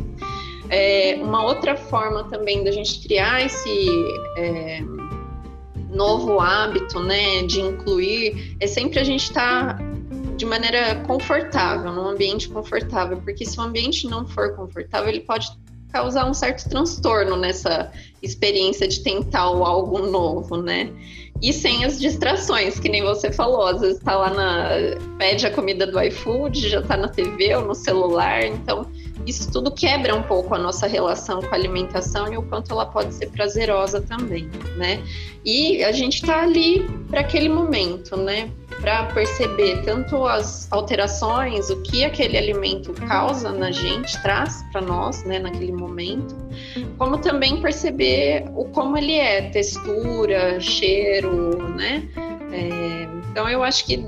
É, 0.69 1.17
uma 1.21 1.45
outra 1.45 1.75
forma 1.75 2.25
também 2.25 2.63
da 2.63 2.71
gente 2.71 3.01
criar 3.01 3.45
esse 3.45 3.89
é, 4.37 4.81
novo 5.89 6.39
hábito, 6.39 6.99
né, 6.99 7.43
de 7.43 7.61
incluir, 7.61 8.55
é 8.59 8.67
sempre 8.67 8.99
a 8.99 9.03
gente 9.03 9.23
estar 9.23 9.77
tá 9.77 9.83
de 10.35 10.45
maneira 10.45 10.95
confortável, 11.05 11.93
num 11.93 12.07
ambiente 12.07 12.49
confortável, 12.49 13.21
porque 13.21 13.45
se 13.45 13.59
o 13.59 13.61
ambiente 13.61 14.07
não 14.07 14.27
for 14.27 14.55
confortável, 14.55 15.09
ele 15.09 15.19
pode 15.19 15.47
causar 15.91 16.29
um 16.29 16.33
certo 16.33 16.69
transtorno 16.69 17.35
nessa 17.35 17.91
experiência 18.21 18.87
de 18.87 19.01
tentar 19.01 19.41
algo 19.41 19.99
novo, 19.99 20.57
né? 20.57 20.89
E 21.41 21.51
sem 21.51 21.83
as 21.83 21.99
distrações, 21.99 22.79
que 22.79 22.87
nem 22.87 23.03
você 23.03 23.31
falou, 23.31 23.65
às 23.65 23.81
vezes 23.81 23.99
tá 23.99 24.15
lá 24.15 24.29
na. 24.31 24.69
pede 25.17 25.45
a 25.47 25.51
comida 25.51 25.87
do 25.87 25.99
iFood, 25.99 26.69
já 26.69 26.81
tá 26.81 26.95
na 26.95 27.07
TV 27.07 27.55
ou 27.55 27.65
no 27.65 27.73
celular, 27.73 28.45
então 28.45 28.85
isso 29.25 29.51
tudo 29.51 29.71
quebra 29.71 30.15
um 30.15 30.23
pouco 30.23 30.53
a 30.55 30.57
nossa 30.57 30.87
relação 30.87 31.41
com 31.41 31.53
a 31.53 31.55
alimentação 31.57 32.31
e 32.31 32.37
o 32.37 32.43
quanto 32.43 32.71
ela 32.71 32.85
pode 32.85 33.13
ser 33.13 33.29
prazerosa 33.29 34.01
também, 34.01 34.49
né? 34.77 35.01
E 35.43 35.83
a 35.83 35.91
gente 35.91 36.15
está 36.15 36.43
ali 36.43 36.87
para 37.09 37.21
aquele 37.21 37.49
momento, 37.49 38.15
né? 38.15 38.49
Para 38.79 39.05
perceber 39.05 39.81
tanto 39.83 40.25
as 40.25 40.71
alterações, 40.71 41.69
o 41.69 41.81
que 41.81 42.03
aquele 42.03 42.37
alimento 42.37 42.93
causa 42.93 43.51
na 43.51 43.71
gente, 43.71 44.19
traz 44.21 44.63
para 44.71 44.81
nós, 44.81 45.23
né, 45.23 45.39
naquele 45.39 45.71
momento, 45.71 46.35
como 46.97 47.17
também 47.17 47.61
perceber 47.61 48.45
o 48.55 48.65
como 48.65 48.97
ele 48.97 49.15
é, 49.15 49.49
textura, 49.49 50.59
cheiro, 50.59 51.57
né? 51.75 52.07
É, 52.51 53.07
então 53.29 53.47
eu 53.49 53.63
acho 53.63 53.85
que 53.85 54.05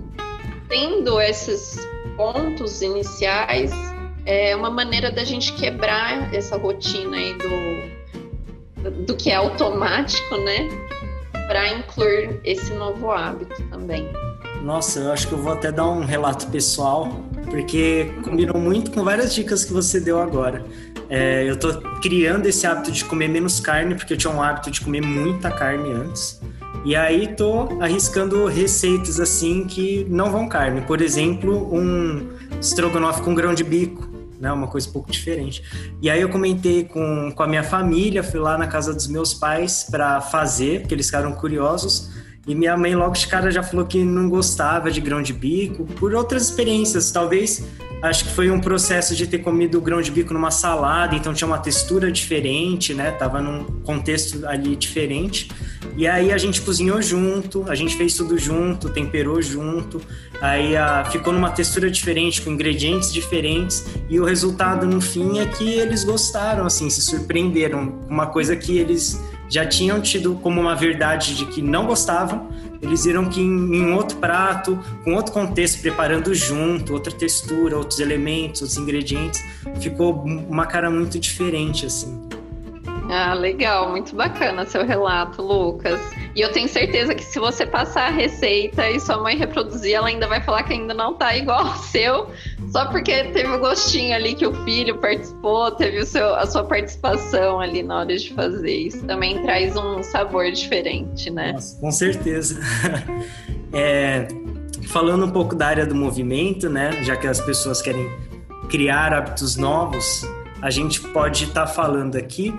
tendo 0.69 1.19
esses 1.21 1.77
pontos 2.15 2.81
iniciais 2.81 3.71
é 4.25 4.55
uma 4.55 4.69
maneira 4.69 5.11
da 5.11 5.23
gente 5.23 5.53
quebrar 5.53 6.33
essa 6.33 6.57
rotina 6.57 7.17
aí 7.17 7.37
do, 7.37 9.05
do 9.05 9.15
que 9.15 9.29
é 9.29 9.35
automático, 9.35 10.37
né? 10.37 10.69
Para 11.47 11.73
incluir 11.73 12.39
esse 12.43 12.73
novo 12.73 13.11
hábito 13.11 13.61
também. 13.69 14.07
Nossa, 14.61 15.01
eu 15.01 15.11
acho 15.11 15.27
que 15.27 15.33
eu 15.33 15.37
vou 15.37 15.51
até 15.51 15.71
dar 15.71 15.89
um 15.89 16.05
relato 16.05 16.47
pessoal, 16.47 17.09
porque 17.49 18.13
combinou 18.23 18.57
muito 18.57 18.91
com 18.91 19.03
várias 19.03 19.35
dicas 19.35 19.65
que 19.65 19.73
você 19.73 19.99
deu 19.99 20.21
agora. 20.21 20.63
É, 21.09 21.43
eu 21.47 21.59
tô 21.59 21.81
criando 21.99 22.45
esse 22.45 22.65
hábito 22.65 22.91
de 22.91 23.03
comer 23.03 23.27
menos 23.27 23.59
carne, 23.59 23.93
porque 23.93 24.13
eu 24.13 24.17
tinha 24.17 24.31
um 24.31 24.41
hábito 24.41 24.71
de 24.71 24.79
comer 24.79 25.01
muita 25.01 25.51
carne 25.51 25.91
antes. 25.91 26.41
E 26.85 26.95
aí 26.95 27.35
tô 27.35 27.77
arriscando 27.81 28.45
receitas 28.45 29.19
assim 29.19 29.65
que 29.65 30.05
não 30.09 30.31
vão 30.31 30.47
carne. 30.47 30.81
Por 30.81 31.01
exemplo, 31.01 31.73
um 31.73 32.29
estrogonofe 32.59 33.21
com 33.21 33.35
grão 33.35 33.53
de 33.53 33.63
bico 33.65 34.12
né? 34.43 34.51
Uma 34.51 34.67
coisa 34.67 34.89
um 34.89 34.91
pouco 34.91 35.09
diferente. 35.09 35.63
E 36.01 36.09
aí 36.09 36.19
eu 36.19 36.27
comentei 36.27 36.83
com, 36.83 37.31
com 37.33 37.43
a 37.43 37.47
minha 37.47 37.63
família, 37.63 38.21
fui 38.21 38.41
lá 38.41 38.57
na 38.57 38.67
casa 38.67 38.93
dos 38.93 39.07
meus 39.07 39.33
pais 39.33 39.87
para 39.89 40.19
fazer, 40.19 40.81
porque 40.81 40.93
eles 40.93 41.05
ficaram 41.05 41.31
curiosos. 41.31 42.11
E 42.45 42.53
minha 42.53 42.75
mãe 42.75 42.93
logo 42.93 43.13
de 43.13 43.25
cara 43.25 43.49
já 43.49 43.63
falou 43.63 43.85
que 43.85 44.03
não 44.03 44.29
gostava 44.29 44.91
de 44.91 44.99
grão 44.99 45.21
de 45.21 45.31
bico, 45.31 45.85
por 45.85 46.13
outras 46.13 46.43
experiências. 46.43 47.09
Talvez, 47.09 47.63
acho 48.01 48.25
que 48.25 48.31
foi 48.31 48.51
um 48.51 48.59
processo 48.59 49.15
de 49.15 49.25
ter 49.25 49.37
comido 49.37 49.79
grão 49.79 50.01
de 50.01 50.11
bico 50.11 50.33
numa 50.33 50.51
salada, 50.51 51.15
então 51.15 51.33
tinha 51.33 51.47
uma 51.47 51.59
textura 51.59 52.11
diferente, 52.11 52.93
né? 52.93 53.11
Tava 53.11 53.41
num 53.41 53.63
contexto 53.81 54.45
ali 54.45 54.75
diferente. 54.75 55.49
E 55.95 56.07
aí 56.07 56.31
a 56.31 56.37
gente 56.37 56.61
cozinhou 56.61 57.01
junto, 57.01 57.69
a 57.69 57.75
gente 57.75 57.95
fez 57.95 58.15
tudo 58.15 58.37
junto, 58.37 58.89
temperou 58.89 59.41
junto, 59.41 60.01
aí 60.41 60.75
a, 60.75 61.01
ah, 61.01 61.05
ficou 61.05 61.31
numa 61.31 61.51
textura 61.51 61.89
diferente, 61.89 62.41
com 62.41 62.49
ingredientes 62.49 63.11
diferentes, 63.13 63.85
e 64.09 64.19
o 64.19 64.25
resultado 64.25 64.85
no 64.87 64.99
fim 64.99 65.39
é 65.39 65.45
que 65.45 65.67
eles 65.69 66.03
gostaram, 66.03 66.65
assim, 66.65 66.89
se 66.89 67.01
surpreenderam. 67.01 67.99
Uma 68.09 68.27
coisa 68.27 68.55
que 68.55 68.77
eles 68.77 69.21
já 69.49 69.65
tinham 69.65 70.01
tido 70.01 70.35
como 70.35 70.59
uma 70.59 70.75
verdade 70.75 71.35
de 71.35 71.45
que 71.45 71.61
não 71.61 71.85
gostavam, 71.85 72.47
eles 72.81 73.05
viram 73.05 73.25
que 73.29 73.39
em, 73.39 73.75
em 73.75 73.93
outro 73.93 74.17
prato, 74.17 74.77
com 75.03 75.13
outro 75.13 75.31
contexto, 75.31 75.79
preparando 75.79 76.33
junto, 76.35 76.93
outra 76.93 77.13
textura, 77.13 77.77
outros 77.77 77.99
elementos, 77.99 78.61
outros 78.61 78.77
ingredientes, 78.77 79.41
ficou 79.79 80.23
uma 80.23 80.65
cara 80.65 80.89
muito 80.89 81.17
diferente, 81.17 81.85
assim. 81.85 82.27
Ah, 83.15 83.35
legal, 83.35 83.91
muito 83.91 84.15
bacana 84.15 84.65
seu 84.65 84.83
relato, 84.83 85.39
Lucas. 85.39 86.01
E 86.35 86.41
eu 86.41 86.51
tenho 86.51 86.67
certeza 86.67 87.13
que 87.13 87.23
se 87.23 87.37
você 87.37 87.63
passar 87.63 88.07
a 88.07 88.09
receita 88.09 88.89
e 88.89 88.99
sua 88.99 89.21
mãe 89.21 89.37
reproduzir, 89.37 89.93
ela 89.93 90.07
ainda 90.07 90.27
vai 90.27 90.41
falar 90.41 90.63
que 90.63 90.73
ainda 90.73 90.95
não 90.95 91.13
tá 91.13 91.37
igual 91.37 91.59
ao 91.67 91.75
seu, 91.75 92.31
só 92.71 92.87
porque 92.87 93.25
teve 93.25 93.49
o 93.49 93.59
gostinho 93.59 94.15
ali 94.15 94.33
que 94.33 94.47
o 94.47 94.53
filho 94.65 94.97
participou, 94.97 95.69
teve 95.69 95.99
o 95.99 96.05
seu, 96.07 96.33
a 96.33 96.47
sua 96.47 96.63
participação 96.63 97.59
ali 97.59 97.83
na 97.83 97.99
hora 97.99 98.17
de 98.17 98.33
fazer. 98.33 98.75
Isso 98.75 99.05
também 99.05 99.43
traz 99.43 99.77
um 99.77 100.01
sabor 100.01 100.51
diferente, 100.51 101.29
né? 101.29 101.51
Nossa, 101.51 101.79
com 101.79 101.91
certeza. 101.91 102.59
é, 103.71 104.27
falando 104.87 105.27
um 105.27 105.31
pouco 105.31 105.55
da 105.55 105.67
área 105.67 105.85
do 105.85 105.93
movimento, 105.93 106.67
né? 106.67 107.03
Já 107.03 107.15
que 107.15 107.27
as 107.27 107.39
pessoas 107.39 107.79
querem 107.79 108.11
criar 108.71 109.13
hábitos 109.13 109.55
novos, 109.55 110.27
a 110.63 110.71
gente 110.71 110.99
pode 110.99 111.43
estar 111.43 111.67
tá 111.67 111.71
falando 111.71 112.15
aqui 112.15 112.51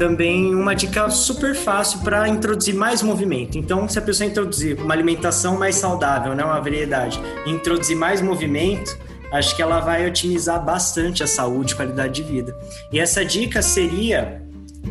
também 0.00 0.54
uma 0.54 0.74
dica 0.74 1.10
super 1.10 1.54
fácil 1.54 2.00
para 2.00 2.26
introduzir 2.26 2.74
mais 2.74 3.02
movimento. 3.02 3.58
Então, 3.58 3.86
se 3.86 3.98
a 3.98 4.02
pessoa 4.02 4.26
introduzir 4.26 4.80
uma 4.80 4.94
alimentação 4.94 5.58
mais 5.58 5.74
saudável, 5.74 6.34
né, 6.34 6.42
uma 6.42 6.58
variedade, 6.58 7.20
introduzir 7.46 7.98
mais 7.98 8.22
movimento, 8.22 8.98
acho 9.30 9.54
que 9.54 9.60
ela 9.60 9.78
vai 9.78 10.08
otimizar 10.08 10.64
bastante 10.64 11.22
a 11.22 11.26
saúde 11.26 11.74
qualidade 11.74 12.14
de 12.14 12.22
vida. 12.22 12.56
E 12.90 12.98
essa 12.98 13.22
dica 13.22 13.60
seria 13.60 14.40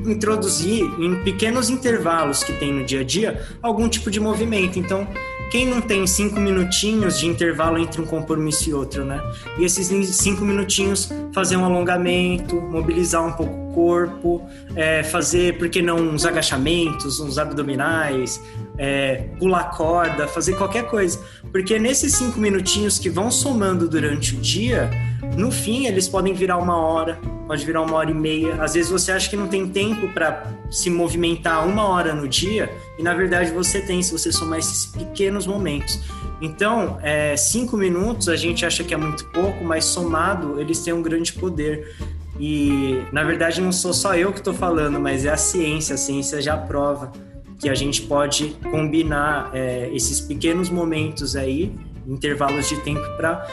introduzir 0.05 0.83
em 0.99 1.23
pequenos 1.23 1.71
intervalos 1.71 2.43
que 2.43 2.53
tem 2.53 2.71
no 2.71 2.85
dia 2.85 2.99
a 2.99 3.03
dia 3.03 3.41
algum 3.63 3.89
tipo 3.89 4.11
de 4.11 4.19
movimento. 4.19 4.77
Então, 4.77 5.07
quem 5.49 5.65
não 5.65 5.81
tem 5.81 6.05
cinco 6.05 6.39
minutinhos 6.39 7.17
de 7.17 7.25
intervalo 7.25 7.79
entre 7.79 7.99
um 7.99 8.05
compromisso 8.05 8.69
e 8.69 8.73
outro, 8.75 9.03
né? 9.03 9.19
E 9.57 9.65
esses 9.65 9.87
cinco 10.15 10.45
minutinhos 10.45 11.11
fazer 11.33 11.57
um 11.57 11.65
alongamento, 11.65 12.61
mobilizar 12.61 13.25
um 13.25 13.31
pouco 13.31 13.68
corpo, 13.79 14.45
é, 14.75 15.03
fazer, 15.03 15.57
por 15.57 15.69
que 15.69 15.81
não, 15.81 15.95
uns 15.95 16.25
agachamentos, 16.25 17.21
uns 17.21 17.37
abdominais, 17.37 18.43
é, 18.77 19.23
pular 19.39 19.71
corda, 19.71 20.27
fazer 20.27 20.57
qualquer 20.57 20.83
coisa. 20.87 21.17
Porque 21.49 21.79
nesses 21.79 22.13
cinco 22.13 22.41
minutinhos 22.41 22.99
que 22.99 23.09
vão 23.09 23.31
somando 23.31 23.87
durante 23.87 24.35
o 24.35 24.37
dia, 24.37 24.89
no 25.37 25.49
fim 25.49 25.85
eles 25.85 26.09
podem 26.09 26.33
virar 26.33 26.57
uma 26.57 26.75
hora, 26.75 27.17
pode 27.47 27.65
virar 27.65 27.81
uma 27.81 27.95
hora 27.95 28.11
e 28.11 28.13
meia. 28.13 28.61
Às 28.61 28.73
vezes 28.73 28.91
você 28.91 29.13
acha 29.13 29.29
que 29.29 29.37
não 29.37 29.47
tem 29.47 29.65
tempo 29.69 30.09
para 30.09 30.43
se 30.69 30.89
movimentar 30.89 31.65
uma 31.65 31.87
hora 31.87 32.13
no 32.13 32.27
dia, 32.27 32.69
e 32.97 33.03
na 33.03 33.13
verdade 33.13 33.51
você 33.51 33.79
tem, 33.79 34.03
se 34.03 34.11
você 34.11 34.29
somar 34.29 34.59
esses 34.59 34.87
pequenos 34.87 35.47
momentos. 35.47 36.01
Então, 36.41 36.97
é, 37.01 37.35
cinco 37.37 37.77
minutos 37.77 38.27
a 38.27 38.35
gente 38.35 38.65
acha 38.65 38.83
que 38.83 38.93
é 38.93 38.97
muito 38.97 39.25
pouco, 39.27 39.63
mas 39.63 39.85
somado 39.85 40.59
eles 40.59 40.79
têm 40.79 40.93
um 40.93 41.01
grande 41.01 41.31
poder. 41.31 41.95
E 42.39 43.03
na 43.11 43.23
verdade 43.23 43.59
não 43.61 43.71
sou 43.71 43.93
só 43.93 44.15
eu 44.15 44.31
que 44.31 44.39
estou 44.39 44.53
falando, 44.53 44.99
mas 44.99 45.25
é 45.25 45.29
a 45.29 45.37
ciência, 45.37 45.95
a 45.95 45.97
ciência 45.97 46.41
já 46.41 46.55
prova 46.57 47.11
que 47.59 47.69
a 47.69 47.75
gente 47.75 48.03
pode 48.03 48.55
combinar 48.71 49.51
é, 49.53 49.89
esses 49.91 50.21
pequenos 50.21 50.69
momentos 50.69 51.35
aí, 51.35 51.75
intervalos 52.07 52.69
de 52.69 52.77
tempo, 52.77 53.05
para 53.17 53.45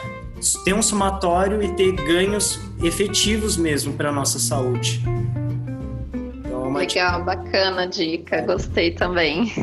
ter 0.63 0.73
um 0.73 0.81
somatório 0.81 1.61
e 1.61 1.73
ter 1.73 1.91
ganhos 1.91 2.59
efetivos 2.81 3.57
mesmo 3.57 3.93
para 3.93 4.07
a 4.09 4.11
nossa 4.11 4.39
saúde. 4.39 5.03
Então, 6.39 6.73
é 6.73 6.79
Legal, 6.79 7.25
bacana 7.25 7.81
a 7.81 7.85
dica, 7.85 8.41
gostei 8.41 8.91
também. 8.91 9.51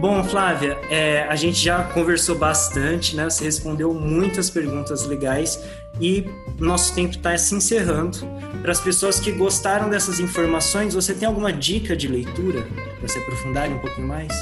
Bom, 0.00 0.24
Flávia, 0.24 0.76
é, 0.90 1.22
a 1.28 1.36
gente 1.36 1.58
já 1.58 1.84
conversou 1.84 2.36
bastante, 2.36 3.14
né? 3.14 3.30
Você 3.30 3.44
respondeu 3.44 3.94
muitas 3.94 4.50
perguntas 4.50 5.06
legais 5.06 5.62
e 6.00 6.24
nosso 6.58 6.94
tempo 6.94 7.10
está 7.16 7.36
se 7.36 7.54
encerrando. 7.54 8.18
Para 8.60 8.72
as 8.72 8.80
pessoas 8.80 9.18
que 9.18 9.32
gostaram 9.32 9.90
dessas 9.90 10.20
informações, 10.20 10.94
você 10.94 11.14
tem 11.14 11.26
alguma 11.26 11.52
dica 11.52 11.96
de 11.96 12.08
leitura 12.08 12.64
para 12.98 13.08
se 13.08 13.18
aprofundarem 13.18 13.74
um 13.74 13.78
pouquinho 13.78 14.06
mais? 14.06 14.32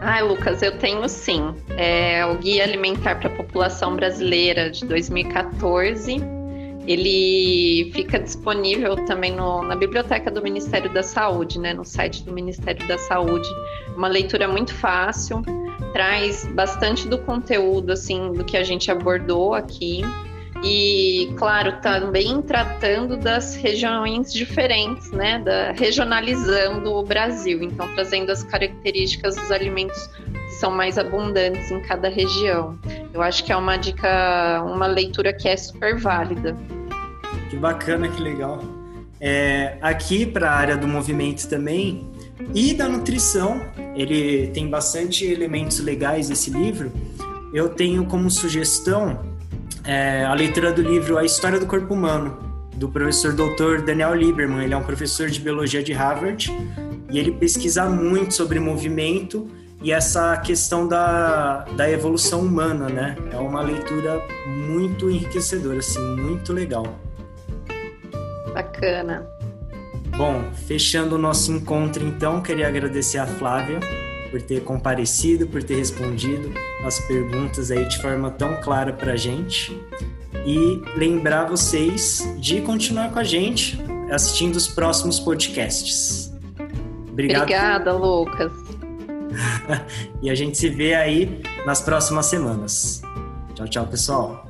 Ai, 0.00 0.22
Lucas, 0.22 0.62
eu 0.62 0.76
tenho 0.78 1.08
sim. 1.08 1.54
É 1.76 2.24
o 2.26 2.36
Guia 2.36 2.64
Alimentar 2.64 3.16
para 3.16 3.28
a 3.28 3.32
População 3.36 3.96
Brasileira 3.96 4.70
de 4.70 4.84
2014. 4.84 6.16
Ele 6.86 7.90
fica 7.94 8.18
disponível 8.18 8.96
também 9.06 9.34
no, 9.34 9.62
na 9.62 9.74
biblioteca 9.74 10.30
do 10.30 10.42
Ministério 10.42 10.92
da 10.92 11.02
Saúde, 11.02 11.58
né, 11.58 11.72
no 11.72 11.84
site 11.84 12.22
do 12.22 12.32
Ministério 12.32 12.86
da 12.86 12.98
Saúde. 12.98 13.48
Uma 13.96 14.08
leitura 14.08 14.46
muito 14.46 14.74
fácil, 14.74 15.40
traz 15.94 16.46
bastante 16.48 17.08
do 17.08 17.16
conteúdo 17.16 17.90
assim 17.90 18.32
do 18.32 18.44
que 18.44 18.58
a 18.58 18.62
gente 18.62 18.90
abordou 18.90 19.54
aqui 19.54 20.02
e, 20.64 21.30
claro, 21.36 21.78
também 21.82 22.40
tratando 22.40 23.18
das 23.18 23.54
regiões 23.54 24.32
diferentes, 24.32 25.10
né? 25.10 25.38
Da, 25.38 25.72
regionalizando 25.72 26.90
o 26.90 27.02
Brasil, 27.02 27.62
então 27.62 27.86
trazendo 27.94 28.32
as 28.32 28.42
características 28.42 29.36
dos 29.36 29.50
alimentos 29.50 30.06
que 30.06 30.54
são 30.54 30.70
mais 30.70 30.96
abundantes 30.96 31.70
em 31.70 31.80
cada 31.82 32.08
região. 32.08 32.78
Eu 33.12 33.20
acho 33.20 33.44
que 33.44 33.52
é 33.52 33.56
uma 33.56 33.76
dica, 33.76 34.62
uma 34.64 34.86
leitura 34.86 35.34
que 35.34 35.48
é 35.50 35.56
super 35.56 35.98
válida. 35.98 36.56
Que 37.50 37.56
bacana, 37.56 38.08
que 38.08 38.22
legal. 38.22 38.64
É, 39.20 39.76
aqui 39.82 40.24
para 40.24 40.50
a 40.50 40.54
área 40.54 40.76
do 40.78 40.88
movimento 40.88 41.46
também 41.46 42.10
e 42.54 42.72
da 42.72 42.88
nutrição, 42.88 43.60
ele 43.94 44.48
tem 44.48 44.68
bastante 44.68 45.26
elementos 45.26 45.78
legais 45.78 46.30
esse 46.30 46.50
livro. 46.50 46.90
Eu 47.52 47.68
tenho 47.68 48.06
como 48.06 48.30
sugestão 48.30 49.33
é, 49.84 50.24
a 50.24 50.34
leitura 50.34 50.72
do 50.72 50.82
livro 50.82 51.18
A 51.18 51.24
História 51.24 51.60
do 51.60 51.66
Corpo 51.66 51.92
Humano, 51.92 52.38
do 52.74 52.88
professor 52.88 53.32
Dr. 53.32 53.82
Daniel 53.84 54.14
Lieberman. 54.14 54.64
Ele 54.64 54.74
é 54.74 54.76
um 54.76 54.82
professor 54.82 55.28
de 55.28 55.40
biologia 55.40 55.82
de 55.82 55.92
Harvard 55.92 56.50
e 57.10 57.18
ele 57.18 57.32
pesquisa 57.32 57.84
muito 57.84 58.34
sobre 58.34 58.58
movimento 58.58 59.48
e 59.82 59.92
essa 59.92 60.36
questão 60.38 60.88
da, 60.88 61.64
da 61.76 61.90
evolução 61.90 62.40
humana, 62.40 62.88
né? 62.88 63.16
É 63.30 63.36
uma 63.36 63.60
leitura 63.60 64.22
muito 64.46 65.10
enriquecedora, 65.10 65.78
assim, 65.78 66.00
muito 66.16 66.52
legal. 66.54 66.98
Bacana. 68.54 69.26
Bom, 70.16 70.44
fechando 70.66 71.16
o 71.16 71.18
nosso 71.18 71.52
encontro, 71.52 72.06
então, 72.06 72.40
queria 72.40 72.68
agradecer 72.68 73.18
a 73.18 73.26
Flávia 73.26 73.80
por 74.34 74.42
ter 74.42 74.64
comparecido, 74.64 75.46
por 75.46 75.62
ter 75.62 75.76
respondido 75.76 76.52
as 76.84 76.98
perguntas 77.06 77.70
aí 77.70 77.88
de 77.88 78.02
forma 78.02 78.32
tão 78.32 78.60
clara 78.60 78.92
para 78.92 79.12
a 79.12 79.16
gente. 79.16 79.80
E 80.44 80.82
lembrar 80.96 81.44
vocês 81.44 82.28
de 82.36 82.60
continuar 82.60 83.12
com 83.12 83.20
a 83.20 83.22
gente 83.22 83.78
assistindo 84.10 84.56
os 84.56 84.66
próximos 84.66 85.20
podcasts. 85.20 86.32
Obrigado. 87.08 87.42
Obrigada, 87.42 87.92
Lucas. 87.92 88.50
e 90.20 90.28
a 90.28 90.34
gente 90.34 90.58
se 90.58 90.68
vê 90.68 90.94
aí 90.94 91.40
nas 91.64 91.80
próximas 91.80 92.26
semanas. 92.26 93.02
Tchau, 93.54 93.68
tchau, 93.68 93.86
pessoal. 93.86 94.48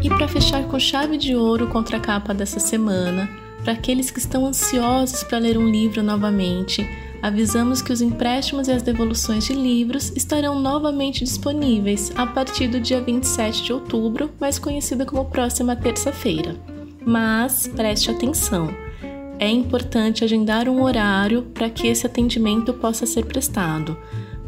E 0.00 0.08
para 0.08 0.28
fechar 0.28 0.62
com 0.68 0.78
chave 0.78 1.18
de 1.18 1.34
ouro 1.34 1.66
contra 1.66 1.96
a 1.96 2.00
capa 2.00 2.32
dessa 2.32 2.60
semana, 2.60 3.47
para 3.62 3.72
aqueles 3.72 4.10
que 4.10 4.18
estão 4.18 4.46
ansiosos 4.46 5.22
para 5.22 5.38
ler 5.38 5.58
um 5.58 5.68
livro 5.68 6.02
novamente, 6.02 6.88
avisamos 7.22 7.82
que 7.82 7.92
os 7.92 8.00
empréstimos 8.00 8.68
e 8.68 8.72
as 8.72 8.82
devoluções 8.82 9.44
de 9.44 9.52
livros 9.52 10.12
estarão 10.16 10.60
novamente 10.60 11.24
disponíveis 11.24 12.12
a 12.14 12.26
partir 12.26 12.68
do 12.68 12.80
dia 12.80 13.00
27 13.00 13.64
de 13.64 13.72
outubro, 13.72 14.30
mais 14.40 14.58
conhecida 14.58 15.04
como 15.04 15.24
próxima 15.24 15.74
terça-feira. 15.74 16.56
Mas 17.04 17.66
preste 17.66 18.10
atenção! 18.10 18.68
É 19.40 19.48
importante 19.48 20.24
agendar 20.24 20.68
um 20.68 20.82
horário 20.82 21.42
para 21.42 21.70
que 21.70 21.86
esse 21.86 22.04
atendimento 22.04 22.74
possa 22.74 23.06
ser 23.06 23.24
prestado. 23.24 23.96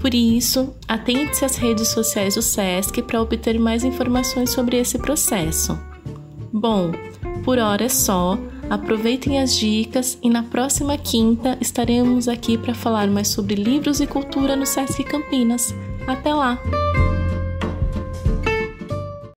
Por 0.01 0.15
isso, 0.15 0.75
atente-se 0.89 1.45
às 1.45 1.57
redes 1.57 1.89
sociais 1.89 2.35
do 2.35 2.43
SESC 2.43 3.03
para 3.03 3.23
obter 3.23 3.59
mais 3.59 3.85
informações 3.85 4.51
sobre 4.51 4.79
esse 4.79 4.99
processo. 4.99 5.79
Bom, 6.53 6.91
por 7.45 7.59
hora 7.59 7.85
é 7.85 7.89
só. 7.89 8.39
Aproveitem 8.71 9.41
as 9.41 9.57
dicas 9.57 10.17
e 10.23 10.31
na 10.31 10.45
próxima 10.45 10.97
quinta 10.97 11.59
estaremos 11.61 12.29
aqui 12.29 12.57
para 12.57 12.73
falar 12.73 13.09
mais 13.09 13.27
sobre 13.27 13.57
livros 13.57 14.01
e 14.01 14.07
cultura 14.07 14.55
no 14.55 14.65
Sesc 14.65 15.03
Campinas. 15.03 15.75
Até 16.07 16.33
lá! 16.33 16.57